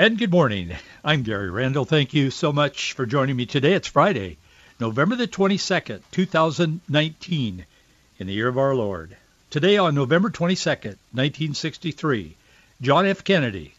And 0.00 0.16
good 0.16 0.30
morning. 0.30 0.74
I'm 1.04 1.24
Gary 1.24 1.50
Randall. 1.50 1.84
Thank 1.84 2.14
you 2.14 2.30
so 2.30 2.54
much 2.54 2.94
for 2.94 3.04
joining 3.04 3.36
me 3.36 3.44
today. 3.44 3.74
It's 3.74 3.86
Friday, 3.86 4.38
November 4.80 5.14
the 5.14 5.28
22nd, 5.28 6.00
2019, 6.10 7.66
in 8.18 8.26
the 8.26 8.32
year 8.32 8.48
of 8.48 8.56
our 8.56 8.74
Lord. 8.74 9.14
Today 9.50 9.76
on 9.76 9.94
November 9.94 10.30
22nd, 10.30 10.96
1963, 11.12 12.34
John 12.80 13.04
F. 13.04 13.22
Kennedy, 13.24 13.74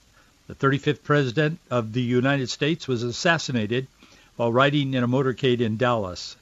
the 0.46 0.54
35th 0.54 1.02
President 1.02 1.58
of 1.72 1.92
the 1.92 2.04
United 2.04 2.52
States, 2.52 2.88
was 2.88 3.02
assassinated 3.02 3.88
while 4.36 4.54
riding 4.54 4.94
in 4.94 5.04
a 5.04 5.08
motorcade 5.08 5.60
in 5.60 5.76
Dallas. 5.76 6.36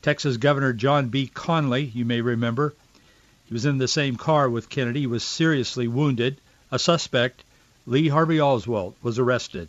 Texas 0.00 0.38
Governor 0.38 0.72
John 0.72 1.08
B. 1.08 1.30
Connally, 1.34 1.94
you 1.94 2.06
may 2.06 2.22
remember, 2.22 2.72
he 3.44 3.52
was 3.52 3.66
in 3.66 3.76
the 3.76 3.86
same 3.86 4.16
car 4.16 4.48
with 4.48 4.70
Kennedy, 4.70 5.06
was 5.06 5.22
seriously 5.22 5.86
wounded. 5.86 6.38
A 6.72 6.78
suspect 6.78 7.44
Lee 7.88 8.08
Harvey 8.08 8.40
Oswald 8.40 8.96
was 9.00 9.20
arrested, 9.20 9.68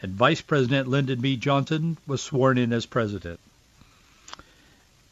and 0.00 0.14
Vice 0.14 0.40
President 0.40 0.88
Lyndon 0.88 1.20
B. 1.20 1.36
Johnson 1.36 1.98
was 2.06 2.22
sworn 2.22 2.56
in 2.56 2.72
as 2.72 2.86
president. 2.86 3.38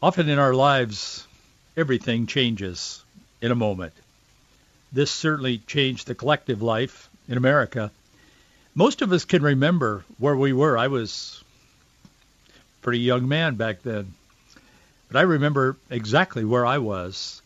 Often 0.01 0.29
in 0.29 0.39
our 0.39 0.55
lives, 0.55 1.27
everything 1.77 2.25
changes 2.25 3.03
in 3.39 3.51
a 3.51 3.55
moment. 3.55 3.93
This 4.91 5.11
certainly 5.11 5.59
changed 5.59 6.07
the 6.07 6.15
collective 6.15 6.63
life 6.63 7.07
in 7.27 7.37
America. 7.37 7.91
Most 8.73 9.03
of 9.03 9.11
us 9.11 9.25
can 9.25 9.43
remember 9.43 10.03
where 10.17 10.35
we 10.35 10.53
were. 10.53 10.75
I 10.75 10.87
was 10.87 11.43
a 12.55 12.81
pretty 12.81 12.99
young 12.99 13.27
man 13.27 13.55
back 13.55 13.83
then. 13.83 14.15
But 15.07 15.19
I 15.19 15.21
remember 15.21 15.77
exactly 15.91 16.43
where 16.43 16.65
I 16.65 16.79
was. 16.79 17.42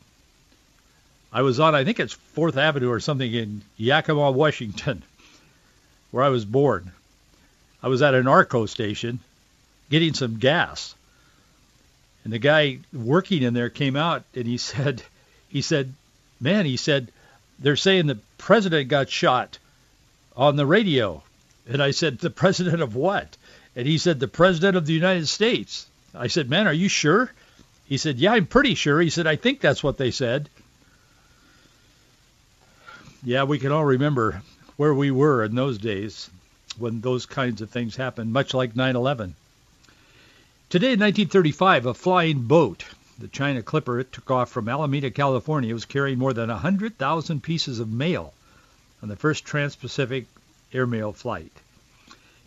I 1.32 1.42
was 1.42 1.60
on, 1.60 1.76
I 1.76 1.84
think 1.84 2.00
it's 2.00 2.14
Fourth 2.14 2.58
Avenue 2.58 2.90
or 2.90 3.00
something 3.00 3.34
in 3.34 3.62
Yakima, 3.76 4.32
Washington, 4.32 5.04
where 6.12 6.24
I 6.24 6.30
was 6.30 6.46
born. 6.46 6.92
I 7.84 7.90
was 7.90 8.02
at 8.02 8.14
an 8.14 8.28
Arco 8.28 8.66
station 8.66 9.20
getting 9.90 10.14
some 10.14 10.38
gas. 10.38 10.96
And 12.24 12.34
the 12.34 12.40
guy 12.40 12.80
working 12.94 13.44
in 13.44 13.54
there 13.54 13.70
came 13.70 13.96
out 13.96 14.24
and 14.36 14.46
he 14.46 14.58
said, 14.70 15.04
he 15.50 15.62
said, 15.62 15.94
man, 16.40 16.66
he 16.66 16.78
said, 16.78 17.12
they're 17.60 17.76
saying 17.76 18.08
the 18.08 18.20
president 18.38 18.90
got 18.90 19.10
shot 19.10 19.58
on 20.36 20.56
the 20.56 20.66
radio. 20.66 21.24
And 21.68 21.84
I 21.84 21.92
said, 21.92 22.20
the 22.20 22.30
president 22.30 22.82
of 22.82 22.96
what? 22.96 23.36
And 23.76 23.86
he 23.86 23.98
said, 23.98 24.20
the 24.20 24.28
president 24.28 24.78
of 24.78 24.86
the 24.86 24.94
United 24.94 25.28
States. 25.28 25.88
I 26.16 26.28
said, 26.28 26.50
man, 26.50 26.68
are 26.68 26.74
you 26.74 26.88
sure? 26.88 27.32
He 27.88 27.98
said, 27.98 28.18
yeah, 28.18 28.34
I'm 28.34 28.46
pretty 28.46 28.76
sure. 28.76 29.02
He 29.02 29.10
said, 29.10 29.28
I 29.28 29.36
think 29.36 29.60
that's 29.60 29.84
what 29.84 29.98
they 29.98 30.12
said 30.12 30.50
yeah, 33.24 33.44
we 33.44 33.60
can 33.60 33.72
all 33.72 33.86
remember 33.86 34.42
where 34.76 34.94
we 34.94 35.12
were 35.12 35.44
in 35.44 35.56
those 35.56 35.78
days 35.78 36.30
when 36.78 37.02
those 37.02 37.26
kinds 37.26 37.62
of 37.62 37.70
things 37.70 37.96
happened, 37.96 38.32
much 38.32 38.54
like 38.54 38.76
9/11. 38.76 39.34
Today 40.70 40.94
in 40.94 41.00
1935, 41.00 41.86
a 41.86 41.94
flying 41.94 42.42
boat, 42.42 42.86
the 43.18 43.28
China 43.28 43.64
Clipper, 43.64 44.04
took 44.04 44.30
off 44.30 44.52
from 44.52 44.70
Alameda, 44.70 45.10
California. 45.10 45.72
It 45.72 45.74
was 45.74 45.86
carrying 45.86 46.20
more 46.20 46.34
than 46.34 46.50
100,000 46.50 47.42
pieces 47.42 47.80
of 47.80 47.92
mail 47.92 48.34
on 49.02 49.10
the 49.10 49.16
first 49.16 49.46
trans-Pacific 49.46 50.26
airmail 50.74 51.14
flight. 51.14 51.52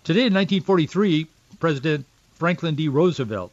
Today 0.05 0.27
in 0.27 0.35
1943, 0.35 1.27
President 1.59 2.07
Franklin 2.37 2.75
D. 2.75 2.89
Roosevelt, 2.89 3.53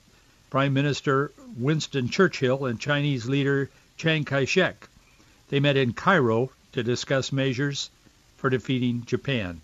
Prime 0.50 0.74
Minister 0.74 1.32
Winston 1.58 2.10
Churchill, 2.10 2.66
and 2.66 2.80
Chinese 2.80 3.28
leader 3.28 3.70
Chiang 3.98 4.24
Kai-shek. 4.24 4.88
They 5.50 5.60
met 5.60 5.78
in 5.78 5.94
Cairo 5.94 6.52
to 6.78 6.84
discuss 6.84 7.32
measures 7.32 7.90
for 8.36 8.52
defeating 8.52 9.04
Japan. 9.08 9.60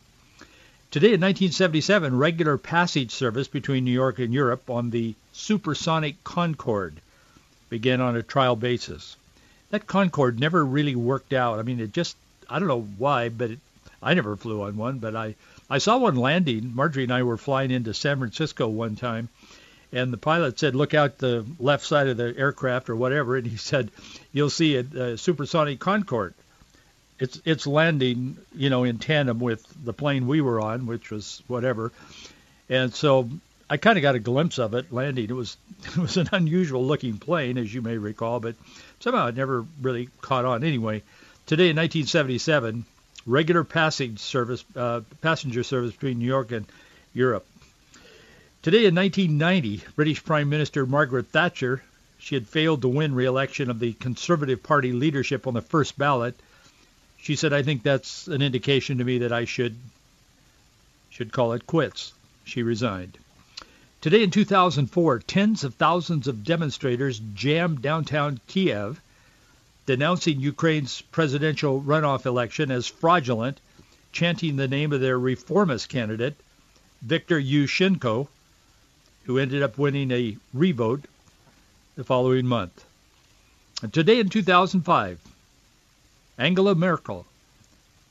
Today 0.90 1.10
in 1.10 1.22
1977, 1.22 2.18
regular 2.18 2.58
passage 2.58 3.12
service 3.12 3.48
between 3.48 3.86
New 3.86 3.92
York 3.92 4.18
and 4.18 4.34
Europe 4.34 4.68
on 4.68 4.90
the 4.90 5.14
supersonic 5.32 6.24
Concorde 6.24 6.96
began 7.70 8.02
on 8.02 8.16
a 8.16 8.24
trial 8.24 8.56
basis. 8.56 9.16
That 9.70 9.86
Concorde 9.86 10.40
never 10.40 10.66
really 10.66 10.96
worked 10.96 11.34
out. 11.34 11.60
I 11.60 11.62
mean, 11.62 11.80
it 11.80 11.94
just, 11.94 12.18
I 12.50 12.58
don't 12.58 12.68
know 12.68 12.88
why, 12.98 13.30
but 13.30 13.52
it, 13.52 13.60
I 14.02 14.16
never 14.16 14.36
flew 14.36 14.64
on 14.64 14.76
one, 14.76 14.98
but 14.98 15.16
I, 15.16 15.36
I 15.70 15.78
saw 15.78 16.00
one 16.00 16.16
landing. 16.16 16.74
Marjorie 16.74 17.04
and 17.04 17.14
I 17.14 17.22
were 17.22 17.38
flying 17.38 17.70
into 17.70 17.94
San 17.94 18.18
Francisco 18.18 18.68
one 18.68 18.96
time, 18.96 19.30
and 19.92 20.12
the 20.12 20.18
pilot 20.18 20.58
said, 20.58 20.74
look 20.74 20.96
out 20.96 21.20
the 21.20 21.46
left 21.60 21.86
side 21.86 22.08
of 22.08 22.18
the 22.18 22.36
aircraft 22.36 22.90
or 22.90 22.96
whatever, 22.96 23.38
and 23.38 23.46
he 23.46 23.58
said, 23.58 23.92
you'll 24.32 24.50
see 24.50 24.78
a, 24.78 24.80
a 24.80 25.18
supersonic 25.20 25.80
Concorde 25.80 26.34
it's 27.24 27.42
it's 27.46 27.66
landing, 27.66 28.38
you 28.54 28.70
know, 28.70 28.84
in 28.84 28.98
tandem 29.00 29.40
with 29.40 29.66
the 29.86 29.94
plane 29.94 30.28
we 30.28 30.42
were 30.42 30.60
on, 30.60 30.88
which 30.88 31.10
was 31.10 31.42
whatever. 31.48 31.94
And 32.68 32.94
so 32.94 33.30
I 33.70 33.78
kind 33.78 33.98
of 33.98 34.02
got 34.02 34.16
a 34.16 34.20
glimpse 34.20 34.60
of 34.60 34.74
it 34.74 34.92
landing. 34.92 35.30
It 35.30 35.34
was 35.34 35.56
it 35.86 35.96
was 35.96 36.18
an 36.18 36.28
unusual 36.34 36.86
looking 36.86 37.20
plane, 37.20 37.58
as 37.58 37.74
you 37.74 37.82
may 37.82 37.98
recall, 37.98 38.42
but 38.42 38.56
somehow 39.00 39.28
it 39.28 39.38
never 39.38 39.66
really 39.82 40.10
caught 40.20 40.44
on. 40.44 40.66
Anyway, 40.66 41.02
today 41.46 41.70
in 41.70 41.78
1977, 41.78 42.84
regular 43.26 43.64
passage 43.64 44.20
service, 44.20 44.66
uh, 44.76 45.00
passenger 45.22 45.64
service 45.64 45.94
between 45.94 46.20
New 46.20 46.26
York 46.26 46.52
and 46.52 46.66
Europe. 47.14 47.48
Today 48.64 48.86
in 48.86 48.96
1990, 48.96 49.82
British 49.96 50.26
Prime 50.26 50.50
Minister 50.50 50.86
Margaret 50.86 51.28
Thatcher, 51.28 51.82
she 52.18 52.36
had 52.36 52.50
failed 52.50 52.82
to 52.82 52.90
win 52.90 53.16
re-election 53.16 53.70
of 53.70 53.80
the 53.80 53.94
Conservative 53.94 54.62
Party 54.62 54.92
leadership 54.92 55.48
on 55.48 55.54
the 55.54 55.62
first 55.62 55.98
ballot 55.98 56.38
she 57.24 57.38
said, 57.38 57.54
I 57.54 57.64
think 57.64 57.84
that's 57.84 58.28
an 58.28 58.42
indication 58.42 58.98
to 58.98 59.06
me 59.06 59.20
that 59.20 59.32
I 59.32 59.46
should 59.46 59.78
should 61.10 61.32
call 61.32 61.54
it 61.54 61.66
quits. 61.66 62.12
She 62.44 62.64
resigned. 62.64 63.18
Today 64.02 64.24
in 64.24 64.30
2004, 64.30 65.20
tens 65.20 65.64
of 65.64 65.76
thousands 65.76 66.28
of 66.28 66.44
demonstrators 66.44 67.22
jammed 67.34 67.82
downtown 67.82 68.42
Kiev, 68.48 69.00
denouncing 69.86 70.42
Ukraine's 70.42 71.00
presidential 71.00 71.82
runoff 71.82 72.26
election 72.26 72.70
as 72.72 72.88
fraudulent, 72.88 73.62
chanting 74.12 74.58
the 74.58 74.68
name 74.68 74.92
of 74.92 75.00
their 75.00 75.18
reformist 75.18 75.88
candidate, 75.88 76.36
Viktor 77.02 77.40
Yushchenko, 77.40 78.28
who 79.24 79.38
ended 79.38 79.64
up 79.64 79.78
winning 79.78 80.12
a 80.12 80.36
revote 80.54 81.06
the 81.96 82.04
following 82.04 82.48
month. 82.48 82.84
And 83.82 83.94
today 83.94 84.20
in 84.20 84.28
2005, 84.28 85.20
Angela 86.38 86.74
Merkel. 86.74 87.26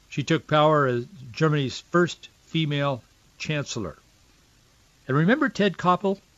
She 0.09 0.23
took 0.23 0.47
power 0.47 0.87
as 0.87 1.07
Germany's 1.33 1.81
first 1.91 2.29
female 2.47 3.03
chancellor. 3.39 3.97
And 5.09 5.17
remember 5.17 5.49
Ted 5.49 5.77
Koppel? 5.77 6.19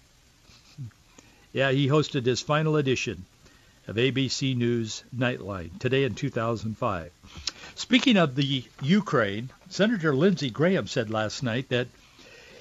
Yeah, 1.52 1.70
he 1.70 1.86
hosted 1.86 2.26
his 2.26 2.40
final 2.40 2.74
edition 2.74 3.26
of 3.86 3.94
ABC 3.94 4.56
News 4.56 5.04
Nightline 5.16 5.78
today 5.78 6.02
in 6.02 6.14
2005. 6.14 7.12
Speaking 7.76 8.16
of 8.16 8.34
the 8.34 8.64
Ukraine, 8.82 9.50
Senator 9.68 10.14
Lindsey 10.16 10.50
Graham 10.50 10.86
said 10.86 11.10
last 11.10 11.42
night 11.42 11.68
that 11.68 11.88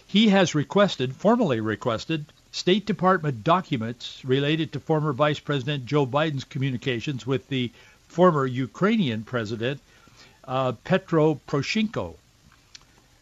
he 0.05 0.29
has 0.29 0.53
requested, 0.53 1.16
formally 1.16 1.59
requested, 1.59 2.25
State 2.51 2.85
Department 2.85 3.44
documents 3.44 4.23
related 4.23 4.73
to 4.73 4.79
former 4.79 5.11
Vice 5.11 5.40
President 5.40 5.88
Joe 5.88 6.05
Biden's 6.05 6.44
communications 6.44 7.25
with 7.25 7.47
the 7.47 7.72
former 8.13 8.46
Ukrainian 8.46 9.24
president 9.24 9.81
uh, 10.44 10.74
Petro 10.84 11.41
Poroshenko. 11.47 12.16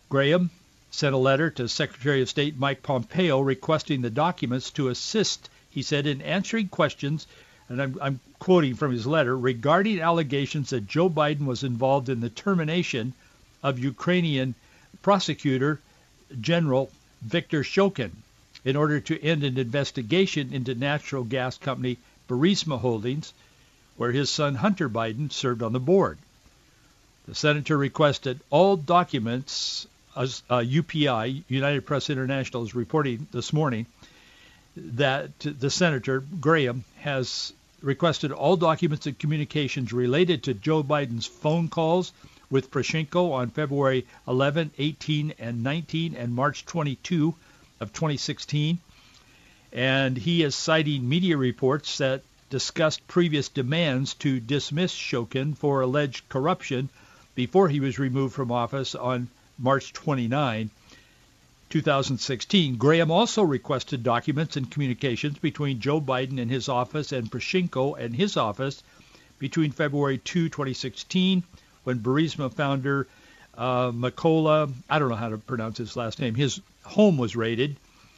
Graham 0.09 0.49
sent 0.89 1.15
a 1.15 1.17
letter 1.17 1.49
to 1.49 1.69
Secretary 1.69 2.21
of 2.21 2.29
State 2.29 2.59
Mike 2.59 2.83
Pompeo 2.83 3.39
requesting 3.39 4.01
the 4.01 4.09
documents 4.09 4.69
to 4.71 4.89
assist, 4.89 5.49
he 5.69 5.81
said, 5.81 6.05
in 6.05 6.21
answering 6.21 6.67
questions, 6.67 7.25
and 7.69 7.81
I'm, 7.81 7.97
I'm 8.01 8.19
quoting 8.39 8.75
from 8.75 8.91
his 8.91 9.07
letter, 9.07 9.37
regarding 9.37 10.01
allegations 10.01 10.71
that 10.71 10.87
Joe 10.87 11.09
Biden 11.09 11.45
was 11.45 11.63
involved 11.63 12.09
in 12.09 12.19
the 12.19 12.29
termination 12.29 13.13
of 13.63 13.79
Ukrainian 13.79 14.55
prosecutor 15.01 15.79
General 16.41 16.91
Viktor 17.21 17.63
Shokin 17.63 18.11
in 18.65 18.75
order 18.75 18.99
to 18.99 19.23
end 19.23 19.45
an 19.45 19.57
investigation 19.57 20.53
into 20.53 20.75
natural 20.75 21.23
gas 21.23 21.57
company 21.57 21.97
Burisma 22.27 22.77
Holdings 22.77 23.33
where 23.97 24.11
his 24.11 24.29
son 24.29 24.55
Hunter 24.55 24.89
Biden 24.89 25.31
served 25.31 25.61
on 25.61 25.73
the 25.73 25.79
board. 25.79 26.17
The 27.27 27.35
senator 27.35 27.77
requested 27.77 28.39
all 28.49 28.75
documents, 28.75 29.87
as 30.15 30.43
uh, 30.49 30.57
UPI, 30.57 31.43
United 31.47 31.85
Press 31.85 32.09
International, 32.09 32.63
is 32.63 32.75
reporting 32.75 33.27
this 33.31 33.53
morning 33.53 33.85
that 34.75 35.37
the 35.39 35.69
senator, 35.69 36.21
Graham, 36.39 36.83
has 36.99 37.53
requested 37.81 38.31
all 38.31 38.57
documents 38.57 39.05
and 39.05 39.17
communications 39.17 39.91
related 39.91 40.43
to 40.43 40.53
Joe 40.53 40.83
Biden's 40.83 41.25
phone 41.25 41.67
calls 41.67 42.11
with 42.49 42.69
Poroshenko 42.69 43.31
on 43.31 43.49
February 43.49 44.05
11, 44.27 44.71
18, 44.77 45.33
and 45.39 45.63
19, 45.63 46.15
and 46.15 46.33
March 46.33 46.65
22 46.65 47.33
of 47.79 47.93
2016. 47.93 48.79
And 49.71 50.17
he 50.17 50.43
is 50.43 50.53
citing 50.53 51.07
media 51.07 51.37
reports 51.37 51.97
that 51.99 52.23
discussed 52.51 53.07
previous 53.07 53.47
demands 53.47 54.13
to 54.13 54.39
dismiss 54.39 54.93
Shokin 54.93 55.55
for 55.55 55.81
alleged 55.81 56.27
corruption 56.27 56.89
before 57.33 57.69
he 57.69 57.79
was 57.79 57.97
removed 57.97 58.35
from 58.35 58.51
office 58.51 58.93
on 58.93 59.29
March 59.57 59.93
29, 59.93 60.69
2016. 61.69 62.75
Graham 62.75 63.09
also 63.09 63.41
requested 63.41 64.03
documents 64.03 64.57
and 64.57 64.69
communications 64.69 65.39
between 65.39 65.79
Joe 65.79 66.01
Biden 66.01 66.41
and 66.41 66.51
his 66.51 66.67
office 66.67 67.13
and 67.13 67.31
Poroshenko 67.31 67.97
and 67.97 68.13
his 68.13 68.35
office 68.35 68.83
between 69.39 69.71
February 69.71 70.17
2, 70.17 70.49
2016, 70.49 71.43
when 71.85 71.99
Burisma 71.99 72.53
founder 72.53 73.07
uh, 73.57 73.91
Mykola, 73.91 74.71
I 74.89 74.99
don't 74.99 75.09
know 75.09 75.15
how 75.15 75.29
to 75.29 75.37
pronounce 75.37 75.77
his 75.77 75.95
last 75.95 76.19
name, 76.19 76.35
his 76.35 76.59
home 76.83 77.17
was 77.17 77.35
raided 77.35 77.77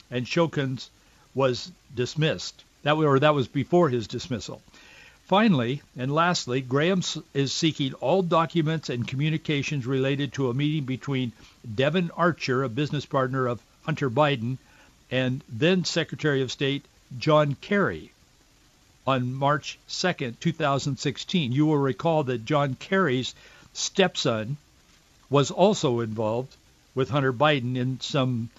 and 0.09 0.25
Shokin's 0.25 0.89
was 1.36 1.71
dismissed. 1.94 2.63
That 2.83 2.95
or 2.95 3.19
that 3.19 3.33
was 3.33 3.47
before 3.47 3.89
his 3.89 4.07
dismissal. 4.07 4.62
Finally, 5.24 5.81
and 5.97 6.13
lastly, 6.13 6.62
Graham 6.62 7.01
is 7.33 7.53
seeking 7.53 7.94
all 7.95 8.21
documents 8.21 8.89
and 8.89 9.07
communications 9.07 9.85
related 9.85 10.33
to 10.33 10.50
a 10.50 10.53
meeting 10.53 10.83
between 10.83 11.31
Devon 11.75 12.12
Archer, 12.15 12.62
a 12.62 12.69
business 12.69 13.06
partner 13.06 13.47
of 13.47 13.62
Hunter 13.83 14.09
Biden, 14.09 14.57
and 15.09 15.44
then 15.47 15.85
Secretary 15.85 16.41
of 16.41 16.51
State 16.51 16.83
John 17.18 17.56
Kerry 17.56 18.12
on 19.07 19.33
March 19.33 19.77
2nd, 19.88 20.39
2016. 20.39 21.51
You 21.51 21.65
will 21.65 21.77
recall 21.77 22.24
that 22.25 22.45
John 22.45 22.75
Kerry's 22.75 23.33
stepson 23.74 24.57
was 25.29 25.51
also 25.51 26.01
involved 26.01 26.56
with 26.95 27.09
Hunter 27.09 27.33
Biden 27.33 27.75
in 27.75 28.00
some 28.00 28.50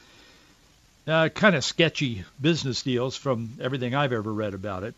uh, 1.07 1.29
kind 1.29 1.55
of 1.55 1.65
sketchy 1.65 2.25
business 2.41 2.83
deals 2.83 3.17
from 3.17 3.51
everything 3.61 3.95
I've 3.95 4.13
ever 4.13 4.33
read 4.33 4.55
about 4.55 4.85
it. 4.85 4.95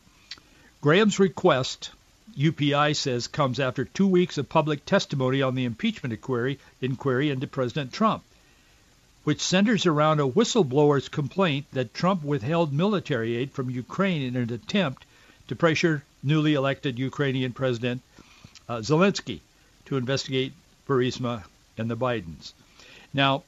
Graham's 0.80 1.18
request, 1.18 1.90
UPI 2.38 2.94
says, 2.94 3.26
comes 3.26 3.58
after 3.58 3.84
two 3.84 4.06
weeks 4.06 4.38
of 4.38 4.48
public 4.48 4.84
testimony 4.84 5.42
on 5.42 5.54
the 5.54 5.64
impeachment 5.64 6.12
inquiry, 6.12 6.58
inquiry 6.80 7.30
into 7.30 7.46
President 7.46 7.92
Trump, 7.92 8.22
which 9.24 9.40
centers 9.40 9.86
around 9.86 10.20
a 10.20 10.28
whistleblower's 10.28 11.08
complaint 11.08 11.66
that 11.72 11.94
Trump 11.94 12.22
withheld 12.22 12.72
military 12.72 13.36
aid 13.36 13.50
from 13.50 13.70
Ukraine 13.70 14.22
in 14.22 14.36
an 14.36 14.52
attempt 14.52 15.04
to 15.48 15.56
pressure 15.56 16.04
newly 16.22 16.54
elected 16.54 16.98
Ukrainian 16.98 17.52
President 17.52 18.02
uh, 18.68 18.78
Zelensky 18.78 19.40
to 19.86 19.96
investigate 19.96 20.52
Burisma 20.86 21.44
and 21.78 21.90
the 21.90 21.96
Bidens. 21.96 22.52
Now, 23.12 23.42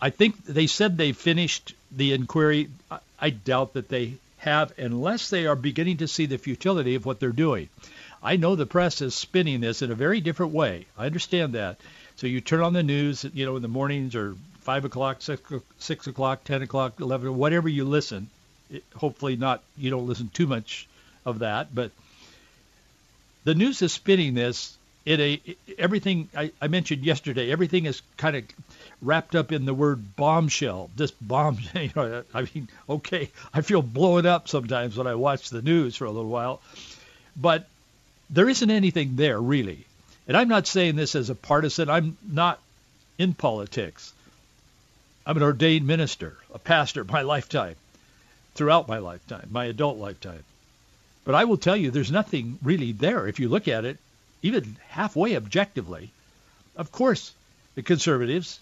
I 0.00 0.10
think 0.10 0.44
they 0.44 0.66
said 0.66 0.96
they 0.96 1.12
finished 1.12 1.74
the 1.90 2.12
inquiry. 2.12 2.68
I 3.18 3.30
doubt 3.30 3.74
that 3.74 3.88
they 3.88 4.14
have 4.38 4.72
unless 4.78 5.30
they 5.30 5.46
are 5.46 5.56
beginning 5.56 5.98
to 5.98 6.08
see 6.08 6.26
the 6.26 6.38
futility 6.38 6.94
of 6.94 7.06
what 7.06 7.18
they're 7.18 7.30
doing. 7.30 7.68
I 8.22 8.36
know 8.36 8.54
the 8.54 8.66
press 8.66 9.00
is 9.00 9.14
spinning 9.14 9.60
this 9.60 9.82
in 9.82 9.90
a 9.90 9.94
very 9.94 10.20
different 10.20 10.52
way. 10.52 10.86
I 10.98 11.06
understand 11.06 11.54
that. 11.54 11.78
So 12.16 12.26
you 12.26 12.40
turn 12.40 12.60
on 12.60 12.72
the 12.72 12.82
news, 12.82 13.24
you 13.34 13.46
know, 13.46 13.56
in 13.56 13.62
the 13.62 13.68
mornings 13.68 14.14
or 14.14 14.36
five 14.60 14.84
o'clock, 14.84 15.22
six, 15.22 15.42
six 15.78 16.06
o'clock, 16.06 16.44
ten 16.44 16.62
o'clock, 16.62 17.00
eleven, 17.00 17.36
whatever 17.36 17.68
you 17.68 17.84
listen. 17.84 18.28
It, 18.70 18.84
hopefully 18.96 19.36
not. 19.36 19.62
You 19.76 19.90
don't 19.90 20.06
listen 20.06 20.28
too 20.32 20.46
much 20.46 20.88
of 21.24 21.40
that, 21.40 21.74
but 21.74 21.90
the 23.44 23.54
news 23.54 23.80
is 23.82 23.92
spinning 23.92 24.34
this 24.34 24.75
in 25.06 25.20
a 25.20 25.40
everything 25.78 26.28
I, 26.36 26.50
I 26.60 26.66
mentioned 26.66 27.04
yesterday. 27.04 27.50
Everything 27.50 27.86
is 27.86 28.02
kind 28.16 28.36
of 28.36 28.44
wrapped 29.00 29.36
up 29.36 29.52
in 29.52 29.64
the 29.64 29.72
word 29.72 30.16
bombshell. 30.16 30.90
This 30.96 31.12
bomb, 31.12 31.58
you 31.74 31.90
know, 31.94 32.24
I 32.34 32.48
mean, 32.52 32.68
okay, 32.90 33.30
I 33.54 33.62
feel 33.62 33.82
blown 33.82 34.26
up 34.26 34.48
sometimes 34.48 34.96
when 34.96 35.06
I 35.06 35.14
watch 35.14 35.48
the 35.48 35.62
news 35.62 35.96
for 35.96 36.04
a 36.04 36.10
little 36.10 36.30
while, 36.30 36.60
but 37.36 37.68
there 38.28 38.48
isn't 38.48 38.70
anything 38.70 39.14
there 39.14 39.40
really. 39.40 39.86
And 40.26 40.36
I'm 40.36 40.48
not 40.48 40.66
saying 40.66 40.96
this 40.96 41.14
as 41.14 41.30
a 41.30 41.36
partisan. 41.36 41.88
I'm 41.88 42.18
not 42.28 42.58
in 43.16 43.32
politics. 43.32 44.12
I'm 45.24 45.36
an 45.36 45.42
ordained 45.44 45.86
minister, 45.86 46.36
a 46.52 46.58
pastor 46.58 47.04
my 47.04 47.22
lifetime, 47.22 47.76
throughout 48.54 48.88
my 48.88 48.98
lifetime, 48.98 49.48
my 49.52 49.66
adult 49.66 49.98
lifetime. 49.98 50.42
But 51.24 51.36
I 51.36 51.44
will 51.44 51.56
tell 51.56 51.76
you, 51.76 51.90
there's 51.92 52.10
nothing 52.10 52.58
really 52.62 52.90
there 52.90 53.28
if 53.28 53.38
you 53.38 53.48
look 53.48 53.68
at 53.68 53.84
it, 53.84 53.98
even 54.46 54.76
halfway 54.88 55.36
objectively. 55.36 56.10
Of 56.76 56.92
course, 56.92 57.32
the 57.74 57.82
conservatives 57.82 58.60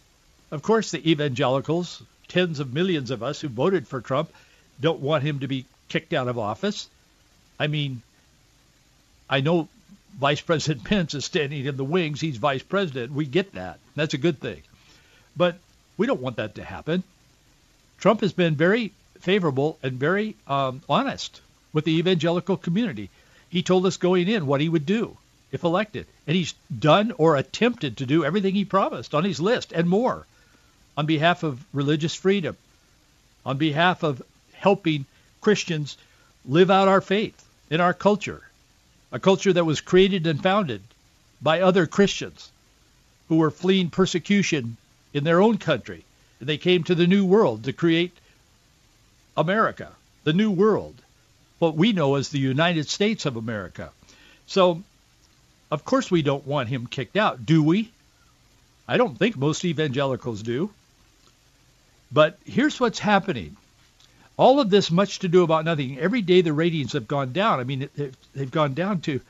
of 0.54 0.62
course, 0.62 0.92
the 0.92 1.10
evangelicals, 1.10 2.00
tens 2.28 2.60
of 2.60 2.72
millions 2.72 3.10
of 3.10 3.24
us 3.24 3.40
who 3.40 3.48
voted 3.48 3.88
for 3.88 4.00
Trump, 4.00 4.32
don't 4.80 5.00
want 5.00 5.24
him 5.24 5.40
to 5.40 5.48
be 5.48 5.66
kicked 5.88 6.12
out 6.12 6.28
of 6.28 6.38
office. 6.38 6.88
I 7.58 7.66
mean, 7.66 8.02
I 9.28 9.40
know 9.40 9.68
Vice 10.20 10.40
President 10.40 10.84
Pence 10.88 11.12
is 11.14 11.24
standing 11.24 11.66
in 11.66 11.76
the 11.76 11.84
wings. 11.84 12.20
He's 12.20 12.36
vice 12.36 12.62
president. 12.62 13.12
We 13.12 13.26
get 13.26 13.54
that. 13.54 13.80
That's 13.96 14.14
a 14.14 14.18
good 14.18 14.38
thing. 14.38 14.62
But 15.36 15.58
we 15.96 16.06
don't 16.06 16.20
want 16.20 16.36
that 16.36 16.54
to 16.54 16.64
happen. 16.64 17.02
Trump 17.98 18.20
has 18.20 18.32
been 18.32 18.54
very 18.54 18.92
favorable 19.18 19.78
and 19.82 19.98
very 19.98 20.36
um, 20.46 20.82
honest 20.88 21.40
with 21.72 21.84
the 21.84 21.98
evangelical 21.98 22.56
community. 22.56 23.10
He 23.48 23.64
told 23.64 23.86
us 23.86 23.96
going 23.96 24.28
in 24.28 24.46
what 24.46 24.60
he 24.60 24.68
would 24.68 24.86
do 24.86 25.16
if 25.54 25.62
elected. 25.62 26.04
And 26.26 26.36
he's 26.36 26.52
done 26.76 27.12
or 27.16 27.36
attempted 27.36 27.98
to 27.98 28.06
do 28.06 28.24
everything 28.24 28.56
he 28.56 28.64
promised 28.64 29.14
on 29.14 29.22
his 29.22 29.40
list 29.40 29.72
and 29.72 29.88
more 29.88 30.26
on 30.96 31.06
behalf 31.06 31.44
of 31.44 31.64
religious 31.72 32.14
freedom, 32.14 32.56
on 33.46 33.56
behalf 33.56 34.02
of 34.02 34.20
helping 34.52 35.06
Christians 35.40 35.96
live 36.44 36.72
out 36.72 36.88
our 36.88 37.00
faith 37.00 37.40
in 37.70 37.80
our 37.80 37.94
culture, 37.94 38.42
a 39.12 39.20
culture 39.20 39.52
that 39.52 39.64
was 39.64 39.80
created 39.80 40.26
and 40.26 40.42
founded 40.42 40.82
by 41.40 41.60
other 41.60 41.86
Christians 41.86 42.50
who 43.28 43.36
were 43.36 43.50
fleeing 43.52 43.90
persecution 43.90 44.76
in 45.12 45.22
their 45.22 45.40
own 45.40 45.58
country. 45.58 46.04
And 46.40 46.48
they 46.48 46.58
came 46.58 46.82
to 46.84 46.96
the 46.96 47.06
New 47.06 47.24
World 47.24 47.64
to 47.64 47.72
create 47.72 48.12
America, 49.36 49.92
the 50.24 50.32
New 50.32 50.50
World, 50.50 50.96
what 51.60 51.76
we 51.76 51.92
know 51.92 52.16
as 52.16 52.28
the 52.28 52.40
United 52.40 52.88
States 52.88 53.24
of 53.24 53.36
America. 53.36 53.90
So, 54.46 54.82
of 55.74 55.84
course, 55.84 56.08
we 56.08 56.22
don't 56.22 56.46
want 56.46 56.68
him 56.68 56.86
kicked 56.86 57.16
out, 57.16 57.44
do 57.44 57.62
we? 57.62 57.90
I 58.86 58.96
don't 58.96 59.18
think 59.18 59.36
most 59.36 59.64
evangelicals 59.64 60.42
do. 60.42 60.70
But 62.12 62.38
here's 62.44 62.78
what's 62.78 63.00
happening. 63.00 63.56
All 64.36 64.60
of 64.60 64.70
this 64.70 64.92
much 64.92 65.18
to 65.18 65.28
do 65.28 65.42
about 65.42 65.64
nothing. 65.64 65.98
Every 65.98 66.22
day 66.22 66.42
the 66.42 66.52
ratings 66.52 66.92
have 66.92 67.08
gone 67.08 67.32
down. 67.32 67.58
I 67.58 67.64
mean, 67.64 67.88
they've 68.34 68.50
gone 68.50 68.74
down 68.74 69.00
to 69.02 69.20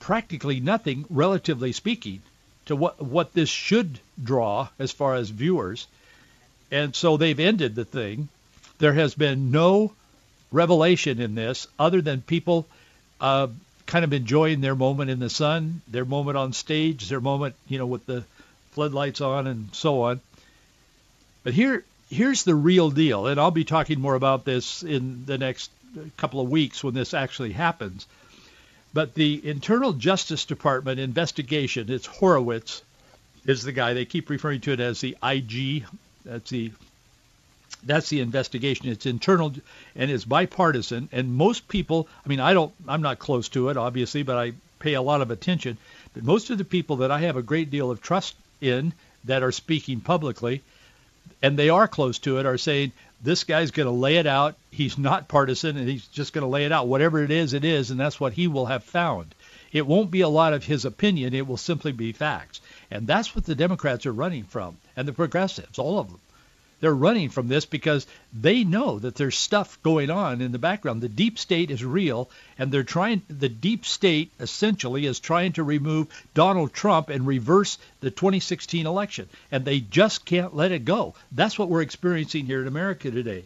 practically 0.00 0.60
nothing, 0.60 1.04
relatively 1.10 1.72
speaking, 1.72 2.22
to 2.66 2.74
what 2.74 3.00
what 3.02 3.34
this 3.34 3.50
should 3.50 4.00
draw 4.22 4.68
as 4.78 4.92
far 4.92 5.14
as 5.14 5.28
viewers. 5.28 5.86
And 6.70 6.96
so 6.96 7.18
they've 7.18 7.38
ended 7.38 7.74
the 7.74 7.84
thing. 7.84 8.28
There 8.78 8.94
has 8.94 9.14
been 9.14 9.50
no 9.50 9.92
revelation 10.50 11.20
in 11.20 11.34
this 11.34 11.66
other 11.78 12.00
than 12.00 12.22
people 12.22 12.66
uh, 13.20 13.48
kind 13.86 14.04
of 14.04 14.12
enjoying 14.12 14.60
their 14.60 14.74
moment 14.74 15.10
in 15.10 15.18
the 15.18 15.30
sun, 15.30 15.82
their 15.88 16.04
moment 16.04 16.36
on 16.36 16.52
stage, 16.52 17.08
their 17.08 17.20
moment, 17.20 17.54
you 17.68 17.78
know, 17.78 17.86
with 17.86 18.06
the 18.06 18.24
floodlights 18.72 19.20
on 19.20 19.46
and 19.46 19.68
so 19.72 20.02
on. 20.02 20.20
But 21.42 21.54
here, 21.54 21.84
here's 22.10 22.44
the 22.44 22.54
real 22.54 22.90
deal, 22.90 23.26
and 23.26 23.38
I'll 23.38 23.50
be 23.50 23.64
talking 23.64 24.00
more 24.00 24.14
about 24.14 24.44
this 24.44 24.82
in 24.82 25.24
the 25.26 25.38
next 25.38 25.70
couple 26.16 26.40
of 26.40 26.50
weeks 26.50 26.82
when 26.82 26.94
this 26.94 27.14
actually 27.14 27.52
happens. 27.52 28.06
But 28.92 29.14
the 29.14 29.40
Internal 29.46 29.92
Justice 29.92 30.44
Department 30.44 31.00
investigation, 31.00 31.90
it's 31.90 32.06
Horowitz, 32.06 32.82
is 33.44 33.62
the 33.62 33.72
guy. 33.72 33.92
They 33.92 34.04
keep 34.04 34.30
referring 34.30 34.60
to 34.62 34.72
it 34.72 34.80
as 34.80 35.00
the 35.00 35.16
IG. 35.22 35.84
That's 36.24 36.50
the 36.50 36.72
that's 37.86 38.08
the 38.08 38.20
investigation. 38.20 38.88
It's 38.88 39.06
internal 39.06 39.52
and 39.94 40.10
it's 40.10 40.24
bipartisan. 40.24 41.08
And 41.12 41.34
most 41.34 41.68
people, 41.68 42.08
I 42.24 42.28
mean, 42.28 42.40
I 42.40 42.54
don't, 42.54 42.72
I'm 42.88 43.02
not 43.02 43.18
close 43.18 43.48
to 43.50 43.68
it, 43.68 43.76
obviously, 43.76 44.22
but 44.22 44.36
I 44.36 44.52
pay 44.78 44.94
a 44.94 45.02
lot 45.02 45.20
of 45.20 45.30
attention. 45.30 45.78
But 46.12 46.24
most 46.24 46.50
of 46.50 46.58
the 46.58 46.64
people 46.64 46.96
that 46.96 47.10
I 47.10 47.20
have 47.20 47.36
a 47.36 47.42
great 47.42 47.70
deal 47.70 47.90
of 47.90 48.00
trust 48.00 48.36
in 48.60 48.92
that 49.24 49.42
are 49.42 49.52
speaking 49.52 50.00
publicly 50.00 50.62
and 51.42 51.58
they 51.58 51.68
are 51.68 51.88
close 51.88 52.18
to 52.20 52.38
it, 52.38 52.46
are 52.46 52.58
saying 52.58 52.92
this 53.22 53.44
guy's 53.44 53.70
going 53.70 53.86
to 53.86 53.92
lay 53.92 54.16
it 54.16 54.26
out. 54.26 54.56
He's 54.70 54.98
not 54.98 55.28
partisan, 55.28 55.76
and 55.76 55.88
he's 55.88 56.06
just 56.06 56.32
going 56.32 56.42
to 56.42 56.48
lay 56.48 56.64
it 56.64 56.72
out. 56.72 56.88
Whatever 56.88 57.22
it 57.22 57.30
is, 57.30 57.52
it 57.52 57.64
is, 57.64 57.90
and 57.90 57.98
that's 57.98 58.20
what 58.20 58.32
he 58.32 58.46
will 58.46 58.66
have 58.66 58.84
found. 58.84 59.34
It 59.72 59.86
won't 59.86 60.10
be 60.10 60.20
a 60.20 60.28
lot 60.28 60.54
of 60.54 60.64
his 60.64 60.84
opinion. 60.84 61.34
It 61.34 61.46
will 61.46 61.56
simply 61.56 61.92
be 61.92 62.12
facts. 62.12 62.60
And 62.90 63.06
that's 63.06 63.34
what 63.34 63.44
the 63.44 63.54
Democrats 63.54 64.06
are 64.06 64.12
running 64.12 64.44
from, 64.44 64.76
and 64.96 65.08
the 65.08 65.12
progressives, 65.12 65.78
all 65.78 65.98
of 65.98 66.08
them. 66.08 66.20
They're 66.84 66.94
running 66.94 67.30
from 67.30 67.48
this 67.48 67.64
because 67.64 68.06
they 68.34 68.62
know 68.62 68.98
that 68.98 69.14
there's 69.14 69.38
stuff 69.38 69.82
going 69.82 70.10
on 70.10 70.42
in 70.42 70.52
the 70.52 70.58
background. 70.58 71.00
The 71.00 71.08
deep 71.08 71.38
state 71.38 71.70
is 71.70 71.82
real, 71.82 72.28
and 72.58 72.70
they're 72.70 72.82
trying. 72.82 73.22
The 73.26 73.48
deep 73.48 73.86
state 73.86 74.32
essentially 74.38 75.06
is 75.06 75.18
trying 75.18 75.54
to 75.54 75.62
remove 75.62 76.08
Donald 76.34 76.74
Trump 76.74 77.08
and 77.08 77.26
reverse 77.26 77.78
the 78.00 78.10
2016 78.10 78.86
election, 78.86 79.30
and 79.50 79.64
they 79.64 79.80
just 79.80 80.26
can't 80.26 80.54
let 80.54 80.72
it 80.72 80.84
go. 80.84 81.14
That's 81.32 81.58
what 81.58 81.70
we're 81.70 81.80
experiencing 81.80 82.44
here 82.44 82.60
in 82.60 82.68
America 82.68 83.10
today. 83.10 83.44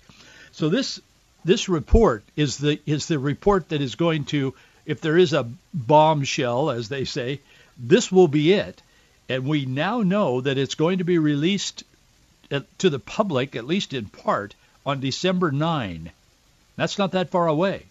So 0.51 0.69
this 0.69 1.01
this 1.45 1.69
report 1.69 2.25
is 2.35 2.57
the 2.57 2.81
is 2.87 3.07
the 3.07 3.21
report 3.21 3.69
that 3.69 3.81
is 3.81 3.95
going 3.95 4.25
to, 4.35 4.53
if 4.85 5.01
there 5.01 5.17
is 5.17 5.33
a 5.33 5.49
bombshell, 5.73 6.71
as 6.71 6.89
they 6.89 7.05
say, 7.05 7.39
this 7.79 8.11
will 8.11 8.27
be 8.27 8.55
it. 8.55 8.83
And 9.29 9.45
we 9.45 9.65
now 9.65 10.03
know 10.03 10.41
that 10.41 10.59
it's 10.59 10.75
going 10.75 10.99
to 10.99 11.05
be 11.05 11.19
released 11.19 11.85
Uh, 12.51 12.61
to 12.79 12.89
the 12.89 12.99
public, 12.99 13.55
at 13.55 13.67
least 13.67 13.93
in 13.93 14.07
part, 14.07 14.55
on 14.87 15.01
December 15.01 15.53
9. 15.53 16.11
That's 16.77 16.97
not 16.97 17.13
that 17.13 17.31
far 17.31 17.47
away. 17.47 17.83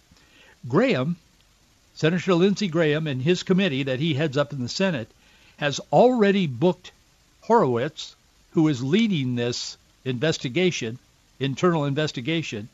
Graham, 0.67 1.17
Senator 1.93 2.33
Lindsey 2.33 2.67
Graham 2.67 3.05
and 3.05 3.21
his 3.21 3.43
committee 3.43 3.83
that 3.83 3.99
he 3.99 4.15
heads 4.15 4.35
up 4.35 4.53
in 4.53 4.61
the 4.63 4.69
Senate 4.69 5.09
has 5.57 5.79
already 5.91 6.47
booked 6.47 6.91
Horowitz, 7.41 8.15
who 8.51 8.67
is 8.67 8.83
leading 8.83 9.35
this 9.35 9.77
investigation, 10.05 10.97
internal 11.39 11.85
investigation, 11.85 12.67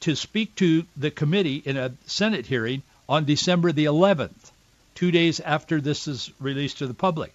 to 0.00 0.16
speak 0.16 0.54
to 0.56 0.84
the 0.96 1.10
committee 1.10 1.62
in 1.64 1.76
a 1.76 1.92
Senate 2.06 2.46
hearing 2.46 2.82
on 3.08 3.24
December 3.24 3.70
the 3.70 3.84
11th, 3.84 4.50
two 4.96 5.12
days 5.12 5.38
after 5.38 5.80
this 5.80 6.08
is 6.08 6.30
released 6.40 6.78
to 6.78 6.86
the 6.86 6.94
public. 6.94 7.32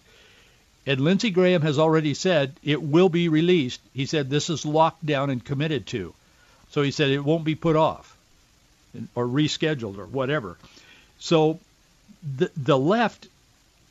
And 0.88 1.02
Lindsey 1.02 1.32
Graham 1.32 1.64
has 1.64 1.80
already 1.80 2.14
said 2.14 2.54
it 2.64 2.82
will 2.82 3.10
be 3.10 3.28
released. 3.28 3.82
He 3.94 4.06
said 4.06 4.30
this 4.30 4.50
is 4.50 4.66
locked 4.66 5.06
down 5.06 5.30
and 5.30 5.44
committed 5.44 5.88
to. 5.88 6.14
So 6.72 6.82
he 6.82 6.92
said 6.92 7.10
it 7.10 7.24
won't 7.24 7.44
be 7.44 7.56
put 7.56 7.76
off 7.76 8.16
or 9.16 9.26
rescheduled 9.26 9.98
or 9.98 10.06
whatever. 10.06 10.58
So 11.20 11.60
the, 12.38 12.52
the 12.56 12.78
left 12.78 13.28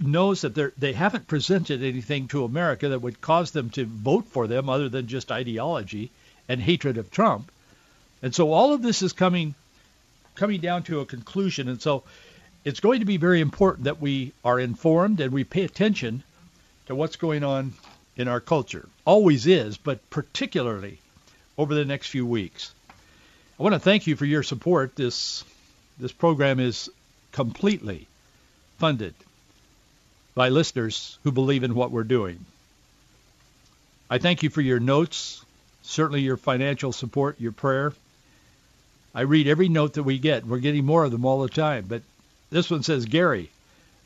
knows 0.01 0.43
that 0.43 0.79
they 0.79 0.93
haven't 0.93 1.27
presented 1.27 1.83
anything 1.83 2.29
to 2.29 2.45
America 2.45 2.89
that 2.89 3.03
would 3.03 3.21
cause 3.21 3.51
them 3.51 3.71
to 3.71 3.85
vote 3.85 4.27
for 4.27 4.47
them 4.47 4.69
other 4.69 4.89
than 4.89 5.07
just 5.07 5.33
ideology 5.33 6.11
and 6.49 6.61
hatred 6.61 6.99
of 6.99 7.11
Trump. 7.11 7.51
And 8.23 8.35
so 8.35 8.53
all 8.53 8.73
of 8.73 8.83
this 8.83 9.03
is 9.03 9.13
coming 9.13 9.55
coming 10.35 10.61
down 10.61 10.83
to 10.85 11.01
a 11.01 11.07
conclusion. 11.07 11.69
And 11.69 11.81
so 11.81 12.03
it's 12.65 12.81
going 12.81 13.01
to 13.01 13.07
be 13.07 13.17
very 13.17 13.41
important 13.41 13.85
that 13.85 14.01
we 14.01 14.33
are 14.45 14.59
informed 14.59 15.21
and 15.21 15.33
we 15.33 15.45
pay 15.45 15.63
attention 15.63 16.23
to 16.87 16.95
what's 16.95 17.17
going 17.17 17.45
on 17.45 17.73
in 18.17 18.29
our 18.29 18.41
culture. 18.41 18.89
Always 19.05 19.47
is, 19.47 19.77
but 19.77 20.09
particularly 20.11 20.99
over 21.57 21.75
the 21.75 21.85
next 21.85 22.09
few 22.09 22.27
weeks. 22.27 22.75
I 23.59 23.63
want 23.63 23.75
to 23.75 23.79
thank 23.79 24.07
you 24.07 24.17
for 24.17 24.25
your 24.25 24.43
support. 24.43 24.97
This 24.97 25.45
this 25.99 26.13
program 26.13 26.59
is 26.59 26.91
completely 27.31 28.09
funded 28.79 29.15
by 30.35 30.49
listeners 30.49 31.19
who 31.23 31.31
believe 31.31 31.63
in 31.63 31.75
what 31.75 31.93
we're 31.93 32.03
doing. 32.03 32.45
I 34.11 34.19
thank 34.19 34.43
you 34.43 34.51
for 34.51 34.61
your 34.61 34.81
notes, 34.81 35.45
certainly 35.83 36.21
your 36.21 36.37
financial 36.37 36.93
support, 36.93 37.41
your 37.41 37.53
prayer. 37.53 37.93
I 39.15 39.23
read 39.23 39.47
every 39.47 39.69
note 39.69 39.95
that 39.95 40.03
we 40.03 40.19
get. 40.19 40.45
We're 40.45 40.59
getting 40.59 40.85
more 40.85 41.05
of 41.05 41.13
them 41.13 41.25
all 41.25 41.43
the 41.43 41.49
time. 41.49 41.87
But 41.89 42.03
this 42.51 42.71
one 42.71 42.83
says, 42.83 43.07
Gary, 43.07 43.51